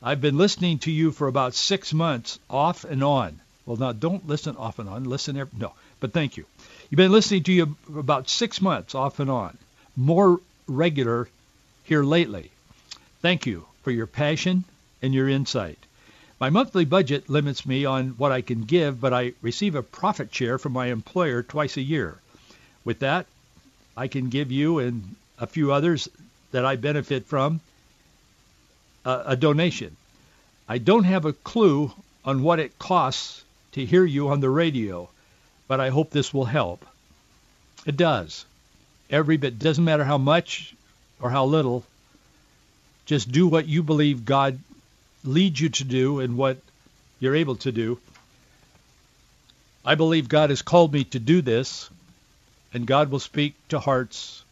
I've 0.03 0.21
been 0.21 0.39
listening 0.39 0.79
to 0.81 0.93
you 0.93 1.11
for 1.11 1.27
about 1.27 1.55
six 1.55 1.93
months 1.93 2.39
off 2.49 2.85
and 2.85 3.03
on. 3.03 3.41
Well, 3.67 3.77
now 3.77 3.93
don't 3.93 4.29
listen 4.29 4.57
off 4.57 4.79
and 4.79 4.89
on. 4.89 5.05
Listen 5.05 5.37
every, 5.37 5.59
no, 5.59 5.73
but 5.99 6.13
thank 6.13 6.37
you. 6.37 6.47
You've 6.89 6.97
been 6.97 7.13
listening 7.13 7.43
to 7.45 7.53
you 7.53 7.77
for 7.85 7.99
about 7.99 8.29
six 8.29 8.63
months 8.63 8.95
off 8.95 9.19
and 9.19 9.29
on. 9.29 9.59
More 9.97 10.41
regular 10.69 11.29
here 11.83 12.05
lately. 12.05 12.51
Thank 13.23 13.45
you 13.45 13.67
for 13.83 13.91
your 13.91 14.07
passion 14.07 14.65
and 15.03 15.13
your 15.13 15.29
insight. 15.29 15.79
My 16.41 16.51
monthly 16.51 16.85
budget 16.85 17.29
limits 17.29 17.67
me 17.67 17.85
on 17.85 18.11
what 18.11 18.31
I 18.31 18.43
can 18.43 18.63
give, 18.63 19.01
but 19.01 19.13
I 19.13 19.33
receive 19.43 19.75
a 19.75 19.83
profit 19.83 20.33
share 20.33 20.59
from 20.59 20.73
my 20.73 20.87
employer 20.87 21.43
twice 21.43 21.77
a 21.77 21.83
year. 21.83 22.19
With 22.85 23.01
that, 23.01 23.27
I 23.97 24.07
can 24.07 24.29
give 24.29 24.53
you 24.53 24.79
and 24.79 25.17
a 25.41 25.49
few 25.49 25.73
others 25.73 26.09
that 26.53 26.65
I 26.65 26.77
benefit 26.77 27.27
from 27.27 27.61
a, 29.09 29.37
donation. 29.37 29.97
I 30.69 30.79
don't 30.79 31.05
have 31.05 31.25
a 31.25 31.33
clue 31.33 31.93
on 32.25 32.43
what 32.43 32.59
it 32.59 32.79
costs 32.79 33.43
to 33.73 33.85
hear 33.85 34.05
you 34.05 34.29
on 34.29 34.41
the 34.41 34.51
radio, 34.51 35.09
but 35.67 35.81
I 35.81 35.89
hope 35.89 36.11
this 36.11 36.35
will 36.35 36.45
help. 36.45 36.85
It 37.87 37.97
does. 37.97 38.45
Every 39.09 39.39
bit. 39.39 39.59
Doesn't 39.59 39.85
matter 39.85 40.05
how 40.05 40.19
much 40.19 40.75
or 41.21 41.31
how 41.31 41.47
little. 41.47 41.85
Just 43.07 43.33
do 43.33 43.47
what 43.47 43.67
you 43.67 43.83
believe 43.83 44.25
God 44.27 44.59
leads 45.25 45.59
you 45.59 45.71
to 45.71 45.85
do 45.85 46.21
and 46.21 46.37
what 46.37 46.59
you're 47.19 47.37
able 47.37 47.57
to 47.57 47.73
do. 47.73 47.99
I 49.85 49.95
believe 49.95 50.29
God 50.29 50.51
has 50.51 50.61
called 50.61 50.93
me 50.93 51.05
to 51.05 51.19
do 51.19 51.41
this, 51.41 51.89
and 52.75 52.87
God 52.87 53.11
will 53.11 53.21
speak 53.21 53.55
to 53.71 53.79
hearts 53.79 54.45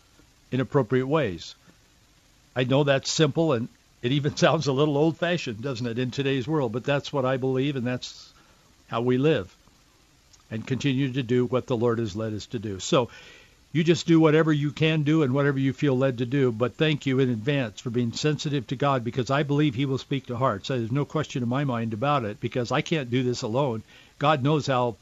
in 0.50 0.60
appropriate 0.60 1.06
ways. 1.06 1.54
I 2.54 2.64
know 2.64 2.84
that's 2.84 3.10
simple 3.10 3.52
and 3.52 3.68
it 4.06 4.12
even 4.12 4.36
sounds 4.44 4.68
a 4.68 4.72
little 4.72 4.96
old-fashioned, 4.96 5.60
doesn't 5.60 5.86
it, 5.86 5.98
in 5.98 6.10
today's 6.10 6.46
world? 6.46 6.72
But 6.72 6.84
that's 6.84 7.12
what 7.12 7.24
I 7.24 7.36
believe, 7.36 7.76
and 7.76 7.86
that's 7.86 8.32
how 8.88 9.02
we 9.02 9.18
live 9.18 9.54
and 10.50 10.64
continue 10.64 11.12
to 11.12 11.22
do 11.24 11.44
what 11.46 11.66
the 11.66 11.76
Lord 11.76 11.98
has 11.98 12.14
led 12.14 12.32
us 12.32 12.46
to 12.46 12.58
do. 12.60 12.78
So 12.78 13.10
you 13.72 13.82
just 13.82 14.06
do 14.06 14.20
whatever 14.20 14.52
you 14.52 14.70
can 14.70 15.02
do 15.02 15.22
and 15.22 15.34
whatever 15.34 15.58
you 15.58 15.72
feel 15.72 15.98
led 15.98 16.18
to 16.18 16.26
do. 16.26 16.52
But 16.52 16.76
thank 16.76 17.04
you 17.04 17.18
in 17.18 17.30
advance 17.30 17.80
for 17.80 17.90
being 17.90 18.12
sensitive 18.12 18.66
to 18.68 18.76
God 18.76 19.02
because 19.02 19.30
I 19.30 19.42
believe 19.42 19.74
he 19.74 19.86
will 19.86 19.98
speak 19.98 20.26
to 20.26 20.36
hearts. 20.36 20.68
There's 20.68 20.92
no 20.92 21.04
question 21.04 21.42
in 21.42 21.48
my 21.48 21.64
mind 21.64 21.92
about 21.92 22.24
it 22.24 22.40
because 22.40 22.70
I 22.70 22.80
can't 22.80 23.10
do 23.10 23.22
this 23.24 23.42
alone. 23.42 23.82
God 24.18 24.42
knows 24.42 24.66
how 24.66 24.96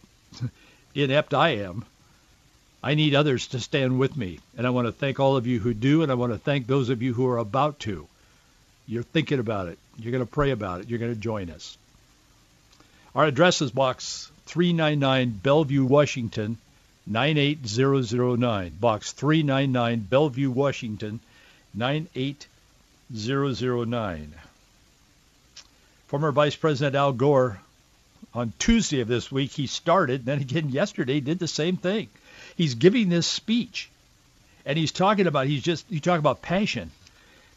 inept 0.95 1.35
I 1.35 1.51
am. 1.57 1.85
I 2.83 2.95
need 2.95 3.15
others 3.15 3.49
to 3.49 3.61
stand 3.61 3.99
with 3.99 4.17
me. 4.17 4.41
And 4.57 4.67
I 4.67 4.71
want 4.71 4.87
to 4.87 4.93
thank 4.93 5.21
all 5.21 5.37
of 5.37 5.47
you 5.47 5.61
who 5.61 5.73
do, 5.73 6.03
and 6.03 6.11
I 6.11 6.17
want 6.17 6.33
to 6.33 6.39
thank 6.39 6.67
those 6.67 6.89
of 6.89 7.03
you 7.03 7.15
who 7.15 7.27
are 7.29 7.39
about 7.39 7.81
to. 7.81 8.09
You're 8.87 9.03
thinking 9.03 9.39
about 9.39 9.69
it. 9.69 9.79
You're 9.99 10.13
going 10.13 10.25
to 10.25 10.31
pray 10.31 10.51
about 10.51 10.81
it. 10.81 10.91
You're 10.91 10.99
going 10.99 11.15
to 11.15 11.21
join 11.21 11.51
us. 11.51 11.79
Our 13.15 13.27
address 13.27 13.63
is 13.63 13.71
Box 13.71 14.31
399, 14.47 15.41
Bellevue, 15.43 15.85
Washington, 15.85 16.59
98009. 17.07 18.73
Box 18.81 19.13
399, 19.13 20.01
Bellevue, 20.01 20.51
Washington, 20.51 21.21
98009. 21.75 24.35
Former 26.09 26.33
Vice 26.33 26.57
President 26.57 26.97
Al 26.97 27.13
Gore, 27.13 27.61
on 28.35 28.53
Tuesday 28.59 29.01
of 29.01 29.09
this 29.09 29.31
week, 29.31 29.53
he 29.53 29.67
started, 29.67 30.25
then 30.25 30.41
again 30.41 30.69
yesterday, 30.69 31.21
did 31.21 31.39
the 31.39 31.49
same 31.49 31.77
thing. 31.77 32.09
He's 32.57 32.75
giving 32.75 33.09
this 33.09 33.27
speech, 33.27 33.89
and 34.67 34.77
he's 34.77 34.93
talking 34.93 35.27
about, 35.27 35.47
he's 35.47 35.63
just, 35.63 35.91
you 35.91 36.01
talk 36.01 36.19
about 36.19 36.43
passion. 36.43 36.91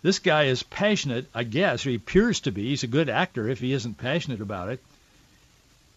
This 0.07 0.19
guy 0.19 0.43
is 0.45 0.63
passionate, 0.63 1.25
I 1.35 1.43
guess, 1.43 1.85
or 1.85 1.89
he 1.89 1.97
appears 1.97 2.39
to 2.39 2.51
be. 2.53 2.69
He's 2.69 2.83
a 2.83 2.87
good 2.87 3.09
actor 3.09 3.49
if 3.49 3.59
he 3.59 3.73
isn't 3.73 3.97
passionate 3.97 4.39
about 4.39 4.69
it. 4.69 4.81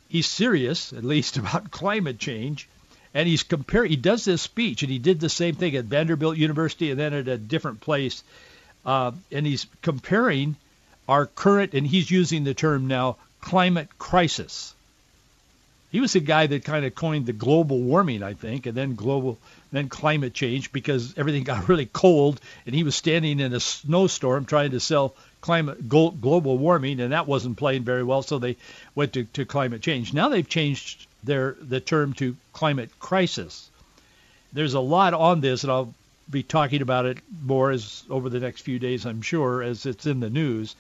He's 0.08 0.26
serious, 0.26 0.92
at 0.92 1.04
least, 1.04 1.36
about 1.36 1.70
climate 1.70 2.18
change. 2.18 2.66
And 3.14 3.28
he's 3.28 3.44
compare. 3.44 3.84
He 3.84 3.94
does 3.94 4.24
this 4.24 4.42
speech, 4.42 4.82
and 4.82 4.90
he 4.90 4.98
did 4.98 5.20
the 5.20 5.28
same 5.28 5.54
thing 5.54 5.76
at 5.76 5.84
Vanderbilt 5.84 6.36
University 6.36 6.90
and 6.90 6.98
then 6.98 7.14
at 7.14 7.28
a 7.28 7.38
different 7.38 7.82
place. 7.82 8.24
Uh, 8.84 9.12
and 9.30 9.46
he's 9.46 9.68
comparing 9.80 10.56
our 11.08 11.26
current, 11.26 11.74
and 11.74 11.86
he's 11.86 12.10
using 12.10 12.42
the 12.42 12.52
term 12.52 12.88
now, 12.88 13.16
climate 13.40 13.96
crisis. 13.96 14.74
He 15.90 16.00
was 16.00 16.12
the 16.12 16.20
guy 16.20 16.46
that 16.46 16.64
kind 16.64 16.84
of 16.84 16.94
coined 16.94 17.26
the 17.26 17.32
global 17.32 17.80
warming, 17.80 18.22
I 18.22 18.34
think, 18.34 18.66
and 18.66 18.76
then 18.76 18.94
global, 18.94 19.38
then 19.72 19.88
climate 19.88 20.34
change 20.34 20.72
because 20.72 21.18
everything 21.18 21.42
got 21.42 21.68
really 21.68 21.86
cold, 21.86 22.40
and 22.64 22.74
he 22.74 22.84
was 22.84 22.94
standing 22.94 23.40
in 23.40 23.52
a 23.52 23.60
snowstorm 23.60 24.44
trying 24.44 24.70
to 24.70 24.80
sell 24.80 25.14
climate 25.40 25.88
global 25.88 26.58
warming, 26.58 27.00
and 27.00 27.12
that 27.12 27.26
wasn't 27.26 27.56
playing 27.56 27.82
very 27.82 28.04
well, 28.04 28.22
so 28.22 28.38
they 28.38 28.56
went 28.94 29.14
to, 29.14 29.24
to 29.24 29.44
climate 29.44 29.82
change. 29.82 30.12
Now 30.12 30.28
they've 30.28 30.48
changed 30.48 31.06
their 31.24 31.56
the 31.60 31.80
term 31.80 32.12
to 32.14 32.36
climate 32.52 32.90
crisis. 33.00 33.68
There's 34.52 34.74
a 34.74 34.80
lot 34.80 35.14
on 35.14 35.40
this, 35.40 35.64
and 35.64 35.72
I'll 35.72 35.94
be 36.30 36.42
talking 36.42 36.82
about 36.82 37.06
it 37.06 37.18
more 37.42 37.70
as 37.70 38.04
over 38.08 38.28
the 38.28 38.40
next 38.40 38.62
few 38.62 38.78
days, 38.78 39.06
I'm 39.06 39.22
sure, 39.22 39.62
as 39.62 39.86
it's 39.86 40.06
in 40.06 40.20
the 40.20 40.30
news. 40.30 40.76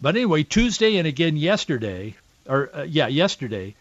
But 0.00 0.14
anyway, 0.14 0.44
Tuesday 0.44 0.96
and 0.96 1.08
again 1.08 1.36
yesterday, 1.36 2.14
or 2.46 2.70
uh, 2.74 2.82
yeah, 2.82 3.08
yesterday, 3.08 3.74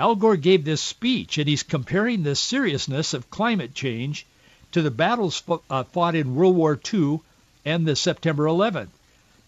Al 0.00 0.14
Gore 0.14 0.36
gave 0.36 0.64
this 0.64 0.80
speech, 0.80 1.38
and 1.38 1.48
he's 1.48 1.64
comparing 1.64 2.22
the 2.22 2.36
seriousness 2.36 3.14
of 3.14 3.30
climate 3.30 3.74
change 3.74 4.24
to 4.70 4.80
the 4.80 4.92
battles 4.92 5.42
uh, 5.68 5.82
fought 5.82 6.14
in 6.14 6.36
World 6.36 6.54
War 6.54 6.78
II 6.94 7.18
and 7.64 7.84
the 7.84 7.96
September 7.96 8.44
11th. 8.44 8.90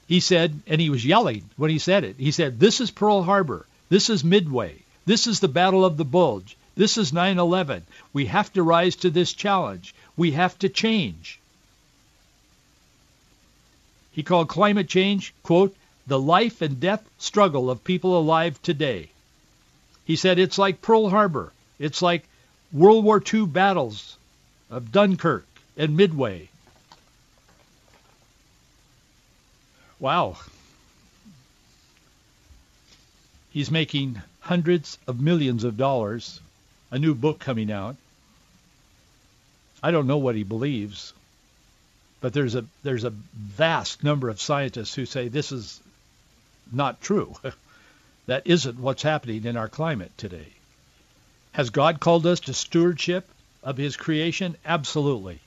He 0.08 0.18
said, 0.18 0.60
and 0.66 0.80
he 0.80 0.90
was 0.90 1.06
yelling 1.06 1.48
when 1.56 1.70
he 1.70 1.78
said 1.78 2.02
it, 2.02 2.16
he 2.18 2.32
said, 2.32 2.58
this 2.58 2.80
is 2.80 2.90
Pearl 2.90 3.22
Harbor. 3.22 3.64
This 3.90 4.10
is 4.10 4.24
Midway. 4.24 4.82
This 5.06 5.28
is 5.28 5.38
the 5.38 5.46
Battle 5.46 5.84
of 5.84 5.96
the 5.96 6.04
Bulge. 6.04 6.56
This 6.74 6.98
is 6.98 7.12
9-11. 7.12 7.82
We 8.12 8.26
have 8.26 8.52
to 8.54 8.64
rise 8.64 8.96
to 8.96 9.10
this 9.10 9.32
challenge. 9.32 9.94
We 10.16 10.32
have 10.32 10.58
to 10.58 10.68
change. 10.68 11.38
He 14.10 14.24
called 14.24 14.48
climate 14.48 14.88
change, 14.88 15.32
quote, 15.44 15.76
the 16.08 16.18
life 16.18 16.60
and 16.60 16.80
death 16.80 17.08
struggle 17.18 17.70
of 17.70 17.84
people 17.84 18.18
alive 18.18 18.60
today. 18.62 19.10
He 20.10 20.16
said 20.16 20.40
it's 20.40 20.58
like 20.58 20.82
Pearl 20.82 21.08
Harbor. 21.08 21.52
It's 21.78 22.02
like 22.02 22.24
World 22.72 23.04
War 23.04 23.22
II 23.32 23.46
battles 23.46 24.16
of 24.68 24.90
Dunkirk 24.90 25.46
and 25.76 25.96
Midway. 25.96 26.48
Wow. 30.00 30.36
He's 33.50 33.70
making 33.70 34.20
hundreds 34.40 34.98
of 35.06 35.20
millions 35.20 35.62
of 35.62 35.76
dollars, 35.76 36.40
a 36.90 36.98
new 36.98 37.14
book 37.14 37.38
coming 37.38 37.70
out. 37.70 37.94
I 39.80 39.92
don't 39.92 40.08
know 40.08 40.18
what 40.18 40.34
he 40.34 40.42
believes, 40.42 41.12
but 42.20 42.32
there's 42.32 42.56
a 42.56 42.64
there's 42.82 43.04
a 43.04 43.10
vast 43.10 44.02
number 44.02 44.28
of 44.28 44.40
scientists 44.40 44.92
who 44.92 45.06
say 45.06 45.28
this 45.28 45.52
is 45.52 45.80
not 46.72 47.00
true. 47.00 47.36
that 48.30 48.46
isn't 48.46 48.78
what's 48.78 49.02
happening 49.02 49.44
in 49.44 49.56
our 49.56 49.68
climate 49.68 50.12
today. 50.16 50.46
Has 51.50 51.70
God 51.70 51.98
called 51.98 52.24
us 52.26 52.38
to 52.38 52.54
stewardship 52.54 53.28
of 53.64 53.76
his 53.76 53.96
creation? 53.96 54.56
Absolutely. 54.64 55.40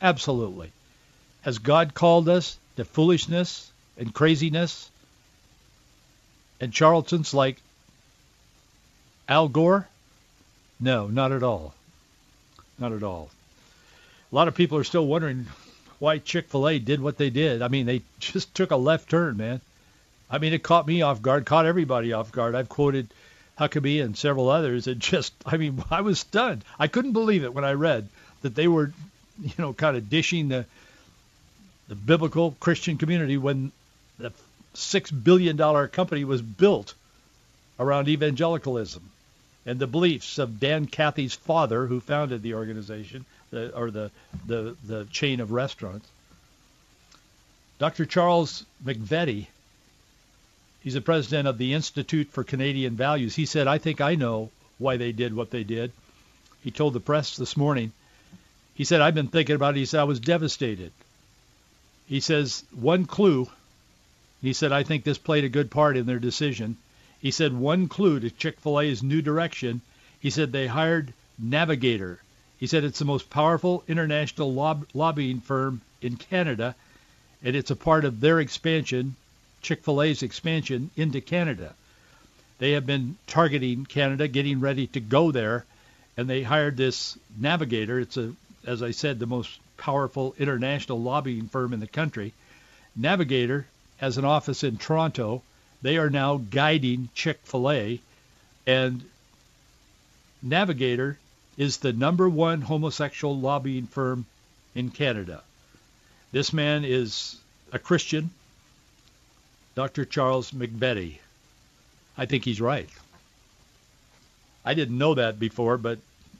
Absolutely. 0.00 0.70
Has 1.40 1.58
God 1.58 1.94
called 1.94 2.28
us 2.28 2.56
to 2.76 2.84
foolishness 2.84 3.68
and 3.98 4.14
craziness 4.14 4.88
and 6.60 6.72
charlatans 6.72 7.34
like 7.34 7.56
Al 9.28 9.48
Gore? 9.48 9.88
No, 10.78 11.08
not 11.08 11.32
at 11.32 11.42
all. 11.42 11.74
Not 12.78 12.92
at 12.92 13.02
all. 13.02 13.30
A 14.30 14.34
lot 14.36 14.46
of 14.46 14.54
people 14.54 14.78
are 14.78 14.84
still 14.84 15.08
wondering 15.08 15.46
why 15.98 16.18
Chick-fil-A 16.18 16.78
did 16.78 17.00
what 17.00 17.18
they 17.18 17.30
did. 17.30 17.62
I 17.62 17.66
mean, 17.66 17.86
they 17.86 18.02
just 18.20 18.54
took 18.54 18.70
a 18.70 18.76
left 18.76 19.10
turn, 19.10 19.36
man. 19.36 19.60
I 20.32 20.38
mean, 20.38 20.54
it 20.54 20.62
caught 20.62 20.86
me 20.86 21.02
off 21.02 21.20
guard, 21.20 21.44
caught 21.44 21.66
everybody 21.66 22.14
off 22.14 22.32
guard. 22.32 22.54
I've 22.54 22.70
quoted 22.70 23.12
Huckabee 23.58 24.02
and 24.02 24.16
several 24.16 24.48
others. 24.48 24.86
It 24.86 24.98
just, 25.10 25.34
I 25.44 25.58
mean, 25.58 25.84
I 25.90 26.00
was 26.00 26.20
stunned. 26.20 26.64
I 26.78 26.88
couldn't 26.88 27.12
believe 27.12 27.44
it 27.44 27.52
when 27.52 27.64
I 27.64 27.72
read 27.72 28.08
that 28.40 28.54
they 28.54 28.66
were, 28.66 28.92
you 29.40 29.52
know, 29.58 29.74
kind 29.74 29.96
of 29.96 30.08
dishing 30.08 30.48
the 30.48 30.64
the 31.88 31.94
biblical 31.96 32.56
Christian 32.58 32.96
community 32.96 33.36
when 33.36 33.70
the 34.18 34.32
six 34.72 35.10
billion 35.10 35.56
dollar 35.56 35.88
company 35.88 36.24
was 36.24 36.40
built 36.40 36.94
around 37.78 38.08
evangelicalism 38.08 39.02
and 39.66 39.78
the 39.78 39.86
beliefs 39.86 40.38
of 40.38 40.58
Dan 40.58 40.86
Cathy's 40.86 41.34
father, 41.34 41.86
who 41.86 42.00
founded 42.00 42.40
the 42.40 42.54
organization 42.54 43.26
the, 43.50 43.76
or 43.76 43.90
the, 43.90 44.10
the 44.46 44.76
the 44.84 45.04
chain 45.06 45.40
of 45.40 45.52
restaurants. 45.52 46.08
Dr. 47.78 48.06
Charles 48.06 48.64
McVety 48.82 49.48
He's 50.82 50.94
the 50.94 51.00
president 51.00 51.46
of 51.46 51.58
the 51.58 51.74
Institute 51.74 52.28
for 52.30 52.42
Canadian 52.42 52.96
Values. 52.96 53.36
He 53.36 53.46
said, 53.46 53.68
I 53.68 53.78
think 53.78 54.00
I 54.00 54.16
know 54.16 54.50
why 54.78 54.96
they 54.96 55.12
did 55.12 55.34
what 55.34 55.50
they 55.50 55.62
did. 55.62 55.92
He 56.64 56.70
told 56.70 56.92
the 56.92 57.00
press 57.00 57.36
this 57.36 57.56
morning. 57.56 57.92
He 58.74 58.84
said, 58.84 59.00
I've 59.00 59.14
been 59.14 59.28
thinking 59.28 59.54
about 59.54 59.76
it. 59.76 59.80
He 59.80 59.86
said, 59.86 60.00
I 60.00 60.04
was 60.04 60.18
devastated. 60.18 60.92
He 62.08 62.20
says, 62.20 62.64
one 62.72 63.04
clue. 63.04 63.48
He 64.40 64.52
said, 64.52 64.72
I 64.72 64.82
think 64.82 65.04
this 65.04 65.18
played 65.18 65.44
a 65.44 65.48
good 65.48 65.70
part 65.70 65.96
in 65.96 66.06
their 66.06 66.18
decision. 66.18 66.76
He 67.20 67.30
said, 67.30 67.52
one 67.52 67.86
clue 67.86 68.18
to 68.18 68.30
Chick-fil-A's 68.30 69.04
new 69.04 69.22
direction. 69.22 69.82
He 70.18 70.30
said, 70.30 70.50
they 70.50 70.66
hired 70.66 71.12
Navigator. 71.38 72.18
He 72.58 72.66
said, 72.66 72.82
it's 72.82 72.98
the 72.98 73.04
most 73.04 73.30
powerful 73.30 73.84
international 73.86 74.52
lob- 74.52 74.86
lobbying 74.94 75.40
firm 75.40 75.80
in 76.00 76.16
Canada, 76.16 76.74
and 77.44 77.54
it's 77.54 77.70
a 77.70 77.76
part 77.76 78.04
of 78.04 78.20
their 78.20 78.40
expansion 78.40 79.14
Chick-fil-A's 79.62 80.22
expansion 80.22 80.90
into 80.96 81.20
Canada. 81.20 81.74
They 82.58 82.72
have 82.72 82.86
been 82.86 83.16
targeting 83.26 83.86
Canada, 83.86 84.28
getting 84.28 84.60
ready 84.60 84.86
to 84.88 85.00
go 85.00 85.30
there, 85.30 85.64
and 86.16 86.28
they 86.28 86.42
hired 86.42 86.76
this 86.76 87.18
Navigator. 87.38 87.98
It's 87.98 88.16
a, 88.16 88.32
as 88.66 88.82
I 88.82 88.90
said, 88.90 89.18
the 89.18 89.26
most 89.26 89.58
powerful 89.76 90.34
international 90.38 91.00
lobbying 91.00 91.48
firm 91.48 91.72
in 91.72 91.80
the 91.80 91.86
country. 91.86 92.32
Navigator 92.94 93.66
has 93.96 94.18
an 94.18 94.24
office 94.24 94.62
in 94.62 94.76
Toronto. 94.76 95.42
They 95.80 95.96
are 95.96 96.10
now 96.10 96.36
guiding 96.36 97.08
Chick-fil-A, 97.14 98.00
and 98.66 99.02
Navigator 100.42 101.18
is 101.56 101.78
the 101.78 101.92
number 101.92 102.28
one 102.28 102.60
homosexual 102.60 103.38
lobbying 103.38 103.86
firm 103.86 104.26
in 104.74 104.90
Canada. 104.90 105.42
This 106.32 106.52
man 106.52 106.84
is 106.84 107.36
a 107.72 107.78
Christian. 107.78 108.30
Dr. 109.74 110.04
Charles 110.04 110.50
McVety. 110.50 111.18
I 112.16 112.26
think 112.26 112.44
he's 112.44 112.60
right. 112.60 112.88
I 114.64 114.74
didn't 114.74 114.98
know 114.98 115.14
that 115.14 115.38
before, 115.38 115.78
but 115.78 115.98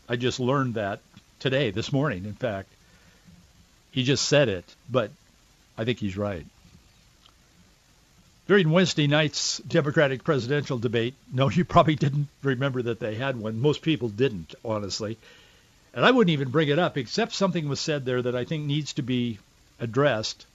I 0.08 0.16
just 0.16 0.38
learned 0.38 0.74
that 0.74 1.00
today, 1.40 1.70
this 1.70 1.92
morning, 1.92 2.24
in 2.24 2.34
fact. 2.34 2.68
He 3.90 4.04
just 4.04 4.26
said 4.26 4.48
it, 4.48 4.64
but 4.90 5.10
I 5.76 5.84
think 5.84 5.98
he's 5.98 6.16
right. 6.16 6.46
During 8.48 8.70
Wednesday 8.70 9.06
night's 9.06 9.58
Democratic 9.58 10.24
presidential 10.24 10.78
debate, 10.78 11.14
no, 11.32 11.48
you 11.48 11.64
probably 11.64 11.94
didn't 11.94 12.28
remember 12.42 12.82
that 12.82 13.00
they 13.00 13.14
had 13.14 13.36
one. 13.36 13.60
Most 13.60 13.82
people 13.82 14.08
didn't, 14.08 14.54
honestly. 14.64 15.16
And 15.94 16.04
I 16.04 16.10
wouldn't 16.10 16.32
even 16.32 16.50
bring 16.50 16.68
it 16.68 16.78
up, 16.78 16.96
except 16.96 17.34
something 17.34 17.68
was 17.68 17.80
said 17.80 18.04
there 18.04 18.22
that 18.22 18.36
I 18.36 18.44
think 18.44 18.64
needs 18.64 18.94
to 18.94 19.02
be 19.02 19.38
addressed 19.78 20.46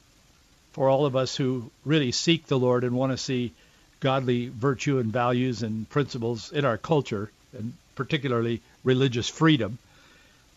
for 0.77 0.89
all 0.89 1.07
of 1.07 1.15
us 1.15 1.35
who 1.35 1.71
really 1.85 2.11
seek 2.11 2.45
the 2.45 2.59
Lord 2.59 2.83
and 2.83 2.95
want 2.95 3.11
to 3.11 3.17
see 3.17 3.51
godly 3.99 4.49
virtue 4.49 4.99
and 4.99 5.11
values 5.11 5.63
and 5.63 5.89
principles 5.89 6.51
in 6.51 6.65
our 6.65 6.77
culture, 6.77 7.31
and 7.57 7.73
particularly 7.95 8.61
religious 8.83 9.27
freedom. 9.27 9.79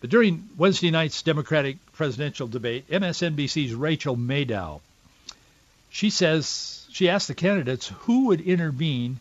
But 0.02 0.10
during 0.10 0.46
Wednesday 0.58 0.90
night's 0.90 1.22
Democratic 1.22 1.78
presidential 1.94 2.48
debate, 2.48 2.90
MSNBC's 2.90 3.72
Rachel 3.72 4.14
Maddow, 4.14 4.82
she 5.88 6.10
says 6.10 6.86
she 6.92 7.08
asked 7.08 7.28
the 7.28 7.34
candidates 7.34 7.88
who 8.00 8.26
would 8.26 8.42
intervene 8.42 9.20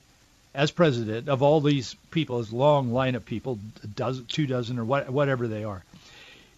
as 0.54 0.70
president 0.70 1.30
of 1.30 1.42
all 1.42 1.62
these 1.62 1.96
people, 2.12 2.40
this 2.40 2.52
long 2.52 2.92
line 2.92 3.16
of 3.16 3.26
people, 3.26 3.58
dozen, 3.96 4.26
two 4.26 4.48
dozen, 4.48 4.78
or 4.78 4.84
what, 4.84 5.10
whatever 5.10 5.48
they 5.48 5.64
are. 5.64 5.82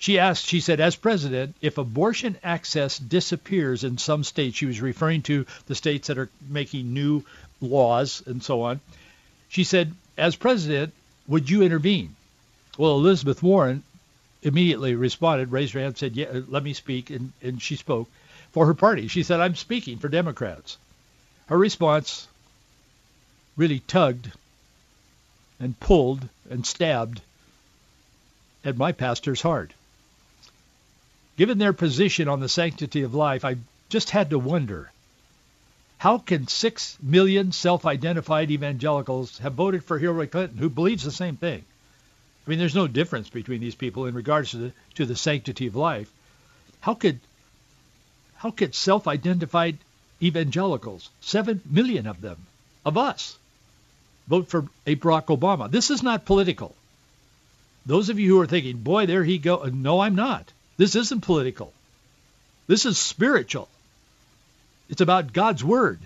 She 0.01 0.17
asked, 0.17 0.47
she 0.47 0.61
said, 0.61 0.79
as 0.79 0.95
president, 0.95 1.55
if 1.61 1.77
abortion 1.77 2.35
access 2.41 2.97
disappears 2.97 3.83
in 3.83 3.99
some 3.99 4.23
states, 4.23 4.57
she 4.57 4.65
was 4.65 4.81
referring 4.81 5.21
to 5.23 5.45
the 5.67 5.75
states 5.75 6.07
that 6.07 6.17
are 6.17 6.31
making 6.49 6.91
new 6.91 7.23
laws 7.61 8.23
and 8.25 8.41
so 8.41 8.63
on. 8.63 8.79
She 9.47 9.63
said, 9.63 9.93
as 10.17 10.35
president, 10.35 10.95
would 11.27 11.51
you 11.51 11.61
intervene? 11.61 12.15
Well, 12.79 12.95
Elizabeth 12.95 13.43
Warren 13.43 13.83
immediately 14.41 14.95
responded, 14.95 15.51
raised 15.51 15.73
her 15.73 15.81
hand, 15.81 15.99
said, 15.99 16.15
yeah, 16.15 16.41
let 16.47 16.63
me 16.63 16.73
speak, 16.73 17.11
and, 17.11 17.31
and 17.43 17.61
she 17.61 17.75
spoke 17.75 18.09
for 18.53 18.65
her 18.65 18.73
party. 18.73 19.07
She 19.07 19.21
said, 19.21 19.39
I'm 19.39 19.53
speaking 19.53 19.99
for 19.99 20.09
Democrats. 20.09 20.79
Her 21.45 21.59
response 21.59 22.27
really 23.55 23.81
tugged 23.81 24.31
and 25.59 25.79
pulled 25.79 26.27
and 26.49 26.65
stabbed 26.65 27.21
at 28.65 28.77
my 28.77 28.93
pastor's 28.93 29.43
heart. 29.43 29.73
Given 31.41 31.57
their 31.57 31.73
position 31.73 32.27
on 32.27 32.39
the 32.39 32.47
sanctity 32.47 33.01
of 33.01 33.15
life, 33.15 33.43
I 33.43 33.55
just 33.89 34.11
had 34.11 34.29
to 34.29 34.37
wonder, 34.37 34.91
how 35.97 36.19
can 36.19 36.47
six 36.47 36.99
million 37.01 37.51
self-identified 37.51 38.51
evangelicals 38.51 39.39
have 39.39 39.55
voted 39.55 39.83
for 39.83 39.97
Hillary 39.97 40.27
Clinton, 40.27 40.59
who 40.59 40.69
believes 40.69 41.03
the 41.03 41.09
same 41.09 41.37
thing? 41.37 41.63
I 42.45 42.49
mean, 42.51 42.59
there's 42.59 42.75
no 42.75 42.85
difference 42.85 43.27
between 43.27 43.59
these 43.59 43.73
people 43.73 44.05
in 44.05 44.13
regards 44.13 44.51
to 44.51 44.57
the, 44.57 44.71
to 44.93 45.07
the 45.07 45.15
sanctity 45.15 45.65
of 45.65 45.75
life. 45.75 46.11
How 46.79 46.93
could 46.93 47.19
how 48.35 48.51
could 48.51 48.75
self-identified 48.75 49.79
evangelicals, 50.21 51.09
seven 51.21 51.59
million 51.65 52.05
of 52.05 52.21
them, 52.21 52.37
of 52.85 52.99
us, 52.99 53.35
vote 54.27 54.47
for 54.47 54.67
a 54.85 54.95
Barack 54.95 55.35
Obama? 55.35 55.71
This 55.71 55.89
is 55.89 56.03
not 56.03 56.23
political. 56.23 56.75
Those 57.87 58.09
of 58.09 58.19
you 58.19 58.35
who 58.35 58.41
are 58.41 58.45
thinking, 58.45 58.77
boy, 58.77 59.07
there 59.07 59.23
he 59.23 59.39
go. 59.39 59.63
Uh, 59.63 59.71
no, 59.73 60.01
I'm 60.01 60.13
not. 60.13 60.51
This 60.81 60.95
isn't 60.95 61.21
political. 61.21 61.71
This 62.65 62.87
is 62.87 62.97
spiritual. 62.97 63.69
It's 64.89 64.99
about 64.99 65.31
God's 65.31 65.63
Word. 65.63 65.99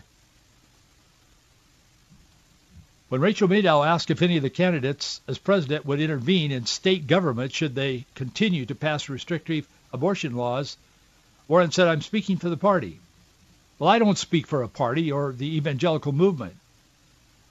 When 3.07 3.21
Rachel 3.21 3.47
Maddow 3.47 3.87
asked 3.87 4.11
if 4.11 4.21
any 4.21 4.35
of 4.35 4.43
the 4.43 4.49
candidates 4.49 5.21
as 5.29 5.37
president 5.37 5.85
would 5.85 6.01
intervene 6.01 6.51
in 6.51 6.65
state 6.65 7.07
government 7.07 7.53
should 7.53 7.73
they 7.73 8.03
continue 8.15 8.65
to 8.65 8.75
pass 8.75 9.07
restrictive 9.07 9.65
abortion 9.93 10.35
laws, 10.35 10.75
Warren 11.47 11.71
said, 11.71 11.87
I'm 11.87 12.01
speaking 12.01 12.35
for 12.35 12.49
the 12.49 12.57
party. 12.57 12.99
Well, 13.79 13.89
I 13.89 13.97
don't 13.97 14.17
speak 14.17 14.45
for 14.45 14.61
a 14.61 14.67
party 14.67 15.09
or 15.09 15.31
the 15.31 15.55
evangelical 15.55 16.11
movement. 16.11 16.57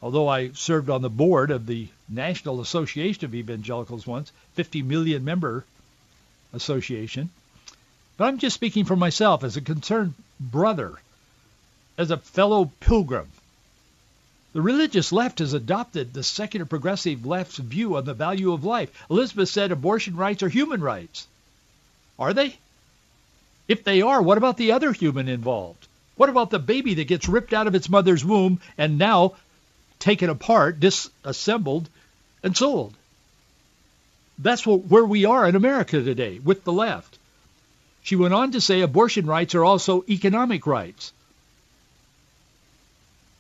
Although 0.03 0.29
I 0.29 0.51
served 0.51 0.91
on 0.91 1.01
the 1.01 1.09
board 1.09 1.51
of 1.51 1.65
the 1.65 1.89
National 2.07 2.61
Association 2.61 3.25
of 3.25 3.35
Evangelicals 3.35 4.07
once, 4.07 4.31
50 4.57 4.83
million 4.83 5.25
member 5.25 5.65
Association. 6.55 7.31
But 8.17 8.27
I'm 8.27 8.39
just 8.39 8.55
speaking 8.55 8.85
for 8.85 8.97
myself 8.97 9.45
as 9.45 9.57
a 9.57 9.61
concerned 9.61 10.15
brother, 10.39 10.95
as 11.99 12.11
a 12.11 12.17
fellow 12.17 12.71
pilgrim. 12.81 13.29
The 14.53 14.63
religious 14.63 15.11
left 15.11 15.41
has 15.41 15.53
adopted 15.53 16.13
the 16.13 16.23
secular 16.23 16.65
progressive 16.65 17.27
left's 17.27 17.59
view 17.59 17.97
on 17.97 18.05
the 18.05 18.15
value 18.15 18.53
of 18.53 18.65
life. 18.65 18.91
Elizabeth 19.11 19.49
said 19.49 19.73
abortion 19.73 20.17
rights 20.17 20.43
are 20.43 20.49
human 20.49 20.81
rights. 20.81 21.27
Are 22.19 22.33
they? 22.33 22.57
If 23.67 23.83
they 23.83 24.03
are, 24.03 24.23
what 24.23 24.39
about 24.39 24.57
the 24.57 24.73
other 24.73 24.93
human 24.93 25.29
involved? 25.29 25.89
What 26.17 26.29
about 26.29 26.51
the 26.51 26.61
baby 26.61 26.95
that 26.95 27.09
gets 27.09 27.29
ripped 27.29 27.53
out 27.53 27.67
of 27.67 27.75
its 27.75 27.89
mother's 27.89 28.25
womb 28.25 28.61
and 28.79 28.99
now 28.99 29.35
taken 29.99 30.29
apart, 30.29 30.79
disassembled, 30.81 31.89
and 32.43 32.55
sold. 32.55 32.95
That's 34.39 34.67
what, 34.67 34.87
where 34.87 35.05
we 35.05 35.25
are 35.25 35.49
in 35.49 35.57
America 35.57 36.03
today 36.03 36.39
with 36.39 36.65
the 36.65 36.73
left. 36.73 37.19
She 38.03 38.17
went 38.17 38.35
on 38.35 38.53
to 38.53 38.61
say 38.61 38.81
abortion 38.81 39.27
rights 39.27 39.55
are 39.55 39.65
also 39.65 40.05
economic 40.09 40.67
rights. 40.67 41.13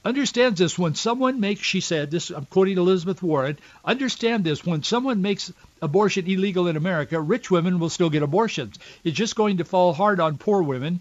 Understands 0.04 0.58
this 0.58 0.78
when 0.78 0.94
someone 0.94 1.40
makes, 1.40 1.62
she 1.62 1.80
said, 1.80 2.10
this 2.10 2.30
I'm 2.30 2.44
quoting 2.46 2.76
Elizabeth 2.76 3.22
Warren, 3.22 3.58
understand 3.84 4.44
this 4.44 4.64
when 4.64 4.82
someone 4.82 5.22
makes 5.22 5.52
abortion 5.80 6.26
illegal 6.26 6.68
in 6.68 6.76
America, 6.76 7.18
rich 7.20 7.50
women 7.50 7.78
will 7.78 7.88
still 7.88 8.10
get 8.10 8.22
abortions. 8.22 8.78
It's 9.02 9.16
just 9.16 9.34
going 9.34 9.58
to 9.58 9.64
fall 9.64 9.94
hard 9.94 10.20
on 10.20 10.36
poor 10.36 10.62
women. 10.62 11.00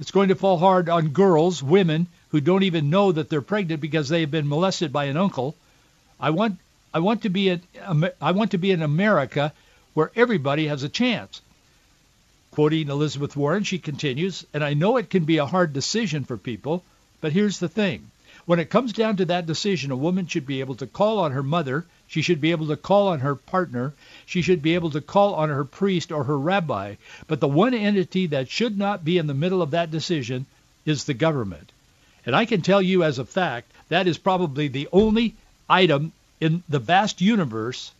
It's 0.00 0.10
going 0.10 0.28
to 0.28 0.34
fall 0.34 0.58
hard 0.58 0.88
on 0.88 1.10
girls, 1.10 1.62
women 1.62 2.08
who 2.30 2.40
don't 2.40 2.64
even 2.64 2.90
know 2.90 3.12
that 3.12 3.28
they're 3.28 3.40
pregnant 3.40 3.80
because 3.80 4.08
they 4.08 4.22
have 4.22 4.30
been 4.30 4.48
molested 4.48 4.92
by 4.92 5.04
an 5.04 5.16
uncle. 5.16 5.54
I 6.18 6.30
want 6.30 6.58
I 6.94 7.00
want 7.00 7.22
to 7.22 7.28
be 7.28 7.48
in 7.48 7.60
I 8.20 8.30
want 8.30 8.52
to 8.52 8.58
be 8.58 8.70
in 8.70 8.80
America 8.80 9.52
where 9.94 10.12
everybody 10.14 10.68
has 10.68 10.84
a 10.84 10.88
chance. 10.88 11.42
Quoting 12.52 12.88
Elizabeth 12.88 13.36
Warren, 13.36 13.64
she 13.64 13.80
continues, 13.80 14.46
and 14.54 14.62
I 14.62 14.74
know 14.74 14.96
it 14.96 15.10
can 15.10 15.24
be 15.24 15.38
a 15.38 15.46
hard 15.46 15.72
decision 15.72 16.22
for 16.22 16.36
people, 16.36 16.84
but 17.20 17.32
here's 17.32 17.58
the 17.58 17.68
thing. 17.68 18.12
When 18.46 18.60
it 18.60 18.70
comes 18.70 18.92
down 18.92 19.16
to 19.16 19.24
that 19.24 19.46
decision, 19.46 19.90
a 19.90 19.96
woman 19.96 20.28
should 20.28 20.46
be 20.46 20.60
able 20.60 20.76
to 20.76 20.86
call 20.86 21.18
on 21.18 21.32
her 21.32 21.42
mother, 21.42 21.84
she 22.06 22.22
should 22.22 22.40
be 22.40 22.52
able 22.52 22.68
to 22.68 22.76
call 22.76 23.08
on 23.08 23.18
her 23.20 23.34
partner, 23.34 23.92
she 24.24 24.40
should 24.40 24.62
be 24.62 24.74
able 24.74 24.90
to 24.90 25.00
call 25.00 25.34
on 25.34 25.48
her 25.48 25.64
priest 25.64 26.12
or 26.12 26.22
her 26.22 26.38
rabbi, 26.38 26.94
but 27.26 27.40
the 27.40 27.48
one 27.48 27.74
entity 27.74 28.28
that 28.28 28.48
should 28.48 28.78
not 28.78 29.04
be 29.04 29.18
in 29.18 29.26
the 29.26 29.34
middle 29.34 29.62
of 29.62 29.72
that 29.72 29.90
decision 29.90 30.46
is 30.86 31.04
the 31.04 31.14
government. 31.14 31.72
And 32.24 32.36
I 32.36 32.44
can 32.44 32.62
tell 32.62 32.80
you 32.80 33.02
as 33.02 33.18
a 33.18 33.24
fact, 33.24 33.72
that 33.88 34.06
is 34.06 34.16
probably 34.16 34.68
the 34.68 34.88
only 34.92 35.34
item 35.68 36.12
in 36.44 36.62
the 36.68 36.78
vast 36.78 37.20
universe 37.20 37.90